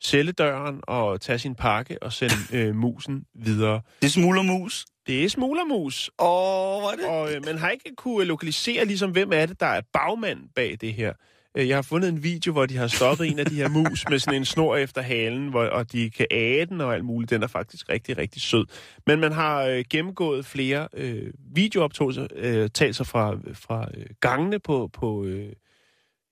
[0.04, 3.82] celledøren og tage sin pakke og sende øh, musen videre.
[4.02, 4.86] Det smuler mus.
[5.08, 7.06] Det er smuglermus, Åh, oh, hvor er det?
[7.06, 10.78] og øh, man har ikke kunne lokalisere, ligesom, hvem er det, der er bagmand bag
[10.82, 11.14] det her.
[11.58, 14.10] Øh, jeg har fundet en video, hvor de har stoppet en af de her mus
[14.10, 17.30] med sådan en snor efter halen, hvor, og de kan æde den og alt muligt.
[17.30, 18.66] Den er faktisk rigtig, rigtig sød.
[19.08, 25.26] Men man har øh, gennemgået flere øh, videooptagelser øh, fra, fra øh, gangene på, på
[25.26, 25.54] øh,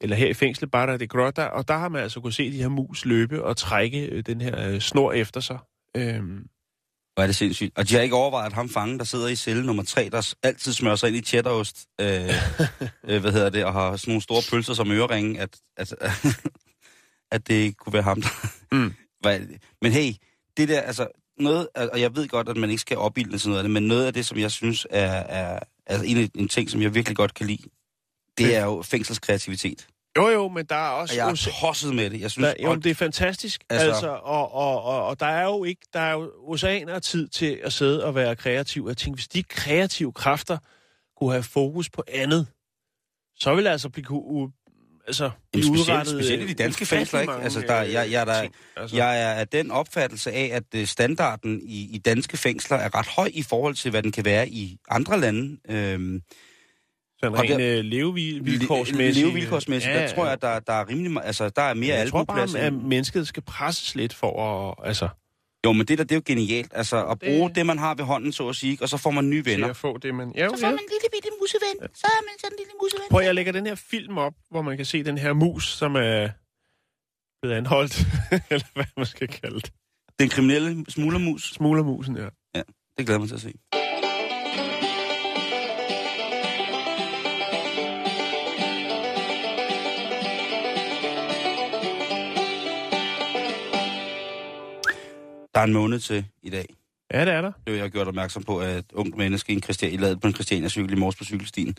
[0.01, 2.61] eller her i fængslet, Barra de Grota, og der har man altså kunne se de
[2.61, 5.57] her mus løbe og trække øh, den her øh, snor efter sig.
[5.97, 6.23] Øh,
[7.13, 7.77] hvor er det sindssygt.
[7.77, 10.33] Og de har ikke overvejet, at ham fange, der sidder i celle nummer 3, der
[10.43, 12.07] altid smører sig ind i cheddarost, øh,
[13.07, 15.93] øh, hvad hedder det, og har sådan nogle store pølser som øreringe, at, at,
[17.35, 18.29] at det kunne være ham, der...
[18.71, 18.93] Mm.
[19.81, 20.13] Men hey,
[20.57, 21.07] det der, altså,
[21.39, 23.87] noget, og jeg ved godt, at man ikke skal opbilde sådan noget af det, men
[23.87, 26.95] noget af det, som jeg synes er, er altså en, af, en ting, som jeg
[26.95, 27.63] virkelig godt kan lide,
[28.37, 29.87] det er jo fængselskreativitet.
[30.17, 31.13] Jo jo, men der er også...
[31.13, 32.21] Og jeg er tosset med det.
[32.21, 33.61] Jeg synes, Der, jo, det er fantastisk.
[33.69, 37.01] Altså- Altså, og, og, og, og der er jo ikke, der er jo oceaner af
[37.01, 38.85] tid til at sidde og være kreativ.
[38.87, 40.57] Jeg tænker, hvis de kreative kræfter
[41.19, 42.47] kunne have fokus på andet,
[43.35, 44.51] så ville altså blive, kunne,
[45.07, 46.13] altså, blive specielt, udrettet...
[46.13, 47.33] specielt i de øh, danske fængsler, ikke?
[47.33, 48.53] Altså, der, jeg, jeg, er der, ting.
[48.77, 52.95] Altså, Jeg er af den opfattelse af, at øh, standarden i, i danske fængsler er
[52.95, 55.57] ret høj i forhold til, hvad den kan være i andre lande.
[55.69, 56.21] Øhm,
[57.23, 59.25] sådan rent øh, levevilkårsmæssigt.
[59.25, 62.09] Levevilkårsmæssigt, der tror jeg, at der, der er rimelig, me- altså, der er mere jeg
[62.09, 62.65] tror bare, albueplads.
[62.65, 64.31] at mennesket skal presses lidt for
[64.71, 65.07] at, altså,
[65.65, 66.71] Jo, men det der, det er jo genialt.
[66.75, 69.11] Altså, at bruge det, Det- man har ved hånden, så at sige, og så får
[69.11, 69.67] man nye til venner.
[69.69, 70.31] at få det, man...
[70.35, 70.71] Ja, Så får ja.
[70.71, 71.75] man en lille bitte museven.
[71.95, 73.03] Så er man sådan en lille museven.
[73.11, 75.95] Prøv, jeg lægger den her film op, hvor man kan se den her mus, som
[75.95, 76.29] er
[77.41, 77.99] blevet anholdt,
[78.51, 79.71] eller hvad man skal kalde det.
[80.19, 82.27] Den kriminelle smuglermus, Smuglermusen, ja.
[82.97, 83.53] det glæder mig til at se.
[95.53, 96.65] Der er en måned til i dag.
[97.13, 97.51] Ja, det er der.
[97.65, 100.27] blev jeg gjort opmærksom på, at et ungt menneske i, en Christian, i ladet på
[100.27, 101.75] en Christiania-cykel i morges på cykelstien.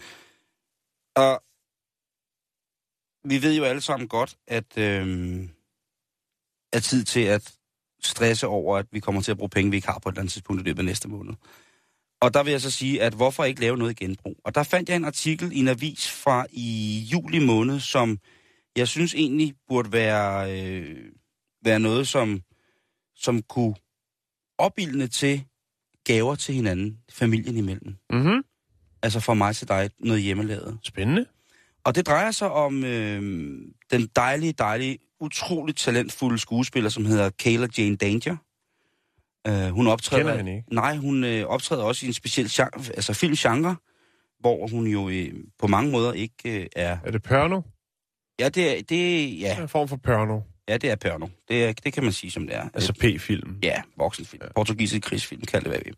[1.16, 1.42] Og
[3.24, 5.48] vi ved jo alle sammen godt, at øh,
[6.72, 7.54] er tid til at
[8.02, 10.20] stresse over, at vi kommer til at bruge penge, vi ikke har på et eller
[10.20, 11.34] andet tidspunkt i løbet af næste måned.
[12.20, 14.36] Og der vil jeg så sige, at hvorfor ikke lave noget genbrug?
[14.44, 18.18] Og der fandt jeg en artikel i en avis fra i juli måned, som
[18.76, 21.10] jeg synes egentlig burde være, øh,
[21.64, 22.42] være noget, som,
[23.16, 23.74] som kunne
[24.58, 25.44] opildne til
[26.04, 27.96] gaver til hinanden, familien imellem.
[28.10, 28.44] Mhm.
[29.02, 30.78] Altså fra mig til dig, noget hjemmelavet.
[30.82, 31.26] Spændende.
[31.84, 33.22] Og det drejer sig om øh,
[33.90, 38.36] den dejlige, dejlige, utroligt talentfulde skuespiller, som hedder Kayla Jane Danger.
[39.48, 40.22] Uh, hun optræder...
[40.22, 40.74] Kender hende ikke?
[40.74, 43.76] Nej, hun øh, optræder også i en speciel genre, altså filmgenre,
[44.40, 46.98] hvor hun jo øh, på mange måder ikke øh, er...
[47.04, 47.60] Er det Pørno?
[48.38, 50.40] Ja, det er, det, ja, En form for Pørno.
[50.68, 51.26] Ja, det er porno.
[51.48, 52.68] Det, er, det kan man sige, som det er.
[52.74, 53.58] Altså P-film.
[53.62, 54.42] Ja, voksenfilm.
[54.44, 54.52] Ja.
[54.52, 55.92] Portugisisk krigsfilm, kald det hvad vi.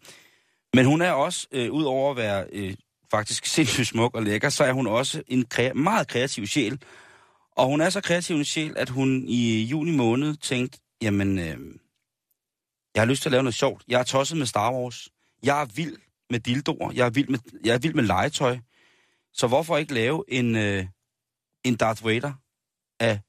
[0.75, 2.75] Men hun er også, øh, ud over at være øh,
[3.11, 6.83] faktisk sindssygt smuk og lækker, så er hun også en kre- meget kreativ sjæl.
[7.57, 11.59] Og hun er så kreativ en sjæl, at hun i juni måned tænkte, jamen, øh,
[12.95, 13.85] jeg har lyst til at lave noget sjovt.
[13.89, 15.09] Jeg er tosset med Star Wars.
[15.43, 15.97] Jeg er vild
[16.31, 16.93] med dildoer.
[16.93, 18.59] Jeg er vild med, jeg er vild med legetøj.
[19.33, 20.87] Så hvorfor ikke lave en, øh,
[21.64, 22.33] en Darth Vader
[23.01, 23.21] af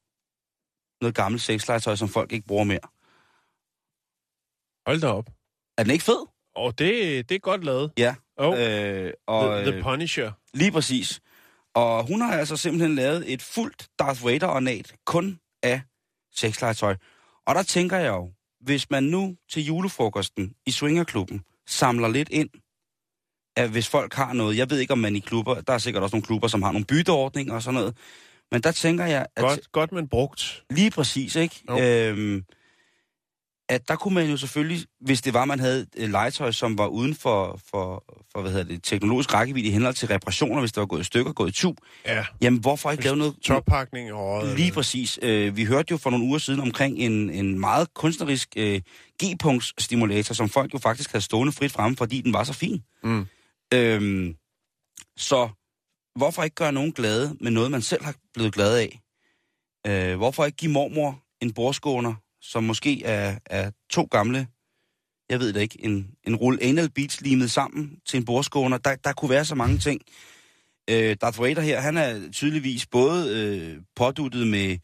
[1.02, 2.88] noget gammelt sexlegetøj, som folk ikke bruger mere?
[4.88, 5.30] Hold da op.
[5.78, 6.26] Er den ikke fed?
[6.56, 7.92] Og det, det er godt lavet.
[7.98, 8.16] Ja.
[8.38, 10.32] Oh, Øh, og, the, the øh, Punisher.
[10.54, 11.22] Lige præcis.
[11.76, 15.82] Og hun har altså simpelthen lavet et fuldt Darth Vader-ornat kun af
[16.36, 16.96] sexlegetøj.
[17.48, 18.32] Og der tænker jeg jo,
[18.62, 22.50] hvis man nu til julefrokosten i Swingerklubben samler lidt ind,
[23.56, 26.04] at hvis folk har noget, jeg ved ikke om man i klubber, der er sikkert
[26.04, 27.98] også nogle klubber, som har nogle bytteordninger og sådan noget,
[28.52, 30.64] men der tænker jeg, at Godt, godt men brugt.
[30.70, 31.62] Lige præcis, ikke?
[31.70, 31.80] Jo.
[31.80, 32.44] Øhm,
[33.70, 36.88] at der kunne man jo selvfølgelig, hvis det var, man havde et legetøj, som var
[36.88, 40.82] uden for, for, for hvad hedder det, teknologisk rækkevidde i henhold til reparationer, hvis det
[40.82, 42.26] var gået i stykker, gået i tub, Ja.
[42.42, 43.36] jamen hvorfor ikke lave noget...
[43.44, 44.58] Toppakning i håret.
[44.58, 45.20] Lige præcis.
[45.22, 48.82] Øh, vi hørte jo for nogle uger siden omkring en, en meget kunstnerisk øh,
[49.24, 52.84] G-punktsstimulator, som folk jo faktisk havde stående frit fremme, fordi den var så fin.
[53.04, 53.26] Mm.
[53.74, 54.36] Øhm,
[55.18, 55.50] så
[56.18, 59.00] hvorfor ikke gøre nogen glade med noget, man selv har blevet glad af?
[59.88, 64.48] Øh, hvorfor ikke give mormor en bordskåner, som måske er, er to gamle,
[65.30, 68.78] jeg ved det ikke, en, en rulle anal beats limet sammen til en bordskåner?
[68.78, 70.02] Der, der kunne være så mange ting.
[70.90, 74.78] Øh, Darth Vader her, han er tydeligvis både øh, påduttet med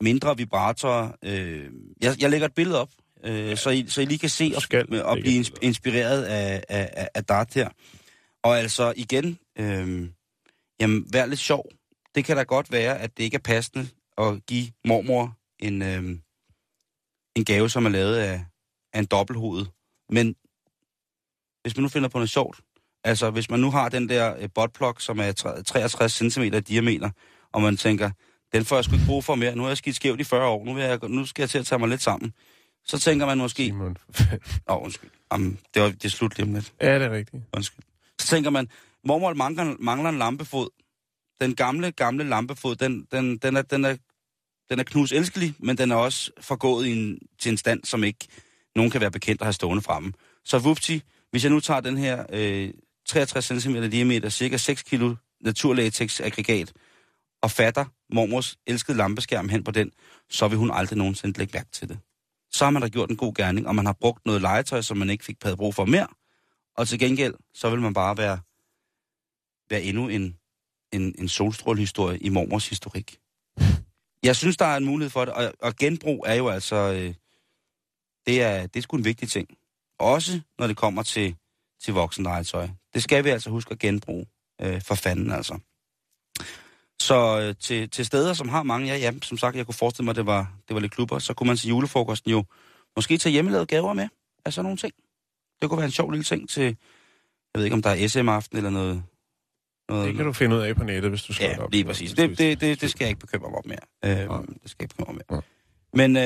[0.00, 1.12] mindre vibratorer.
[1.24, 1.70] Øh,
[2.02, 2.90] jeg, jeg lægger et billede op,
[3.24, 7.08] øh, så, I, så I lige kan se og, skal og blive inspireret af, af,
[7.14, 7.68] af, Darth her.
[8.42, 10.08] Og altså igen, øh,
[10.80, 11.64] jamen vær lidt sjov.
[12.14, 16.02] Det kan da godt være, at det ikke er passende at give mormor en, øh,
[17.36, 18.44] en gave, som er lavet af,
[18.92, 19.66] af en dobbelthoved.
[20.10, 20.34] Men
[21.62, 22.60] hvis man nu finder på noget sjovt,
[23.04, 26.50] altså hvis man nu har den der øh, botplug, som er tre- 63 cm i
[26.60, 27.10] diameter,
[27.52, 28.10] og man tænker,
[28.52, 30.46] den får jeg sgu ikke brug for mere, nu har jeg skidt skævt i 40
[30.48, 32.32] år, nu, vil jeg, nu skal jeg til at tage mig lidt sammen.
[32.84, 33.96] Så tænker man måske, Simon.
[34.16, 34.24] for
[34.66, 36.72] oh, undskyld, Jamen, det, var, det er slut lige om lidt.
[36.80, 37.42] ja, det er rigtigt.
[37.56, 37.84] Undskyld.
[38.20, 38.68] Så tænker man,
[39.04, 40.68] mormor mangler, mangler en lampefod.
[41.40, 43.96] Den gamle, gamle lampefod, den, den, den, er, den, er,
[44.70, 48.04] den er knus elskelig, men den er også forgået i en, til en stand, som
[48.04, 48.26] ikke
[48.74, 50.12] nogen kan være bekendt at have stående fremme.
[50.44, 52.70] Så vupti, hvis jeg nu tager den her øh,
[53.06, 55.02] 63 cm diameter, cirka 6 kg
[55.40, 56.72] naturlatex aggregat,
[57.42, 59.90] og fatter mormors elskede lampeskærm hen på den,
[60.30, 61.98] så vil hun aldrig nogensinde lægge mærke til det.
[62.52, 64.96] Så har man da gjort en god gerning, og man har brugt noget legetøj, som
[64.96, 66.06] man ikke fik havde brug for mere,
[66.76, 68.38] og til gengæld, så vil man bare være,
[69.70, 70.36] være endnu en,
[70.92, 73.18] en, en solstrålehistorie i mormors historik.
[74.22, 77.14] Jeg synes, der er en mulighed for det, og, og genbrug er jo altså, øh,
[78.26, 79.48] det, er, det er sgu en vigtig ting.
[79.98, 81.36] Også når det kommer til,
[81.82, 82.68] til voksenlegetøj.
[82.94, 84.26] Det skal vi altså huske at genbruge,
[84.60, 85.58] øh, for fanden altså.
[87.00, 90.04] Så øh, til, til steder, som har mange, ja, ja, som sagt, jeg kunne forestille
[90.04, 92.44] mig, at det var, det var lidt klubber, så kunne man til julefrokosten jo
[92.96, 94.08] måske tage hjemmelavede gaver med
[94.44, 94.92] af sådan nogle ting.
[95.60, 96.64] Det kunne være en sjov lille ting til,
[97.54, 99.02] jeg ved ikke, om der er SM-aften eller noget
[99.90, 101.70] noget Det kan du finde ud af på nettet, hvis du slår Ja, op.
[101.72, 102.12] lige præcis.
[102.14, 103.78] Det, det, det, det skal jeg ikke bekymre mig om mere.
[104.22, 104.40] Øh, Nej.
[104.62, 105.40] det skal jeg ikke bekymre mig Nej.
[105.94, 106.08] mere.
[106.08, 106.16] Men,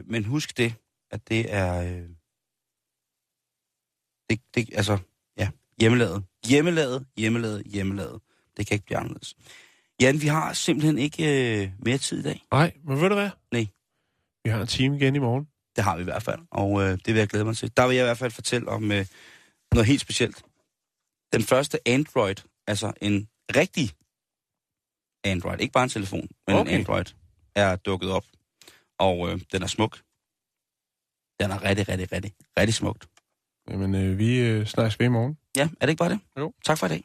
[0.00, 0.74] øh, men husk det,
[1.10, 1.82] at det er...
[1.82, 2.02] Øh,
[4.30, 4.98] det, det, altså,
[5.38, 5.48] ja,
[5.80, 6.24] hjemmelavet.
[6.48, 8.20] Hjemmelavet, hjemmelavet, hjemmelavet.
[8.56, 9.34] Det kan ikke blive anderledes.
[10.00, 12.42] Jan, vi har simpelthen ikke øh, mere tid i dag.
[12.52, 13.30] Nej, men ved du hvad?
[13.52, 13.66] Nej.
[14.44, 15.48] Vi har en time igen i morgen.
[15.76, 17.76] Det har vi i hvert fald, og øh, det vil jeg glæde mig til.
[17.76, 19.06] Der vil jeg i hvert fald fortælle om øh,
[19.74, 20.42] noget helt specielt.
[21.32, 22.34] Den første Android,
[22.66, 23.90] altså en rigtig
[25.24, 26.72] Android, ikke bare en telefon, men Okay.
[26.72, 27.04] en Android,
[27.54, 28.24] er dukket op.
[28.98, 30.02] Og øh, den er smuk.
[31.40, 33.08] Den er rigtig, rigtig, rigtig, rigtig smukt.
[33.70, 35.38] Jamen, øh, vi øh, snakkes ved i morgen.
[35.56, 36.20] Ja, er det ikke bare det?
[36.38, 36.52] Jo.
[36.64, 37.04] Tak for i dag.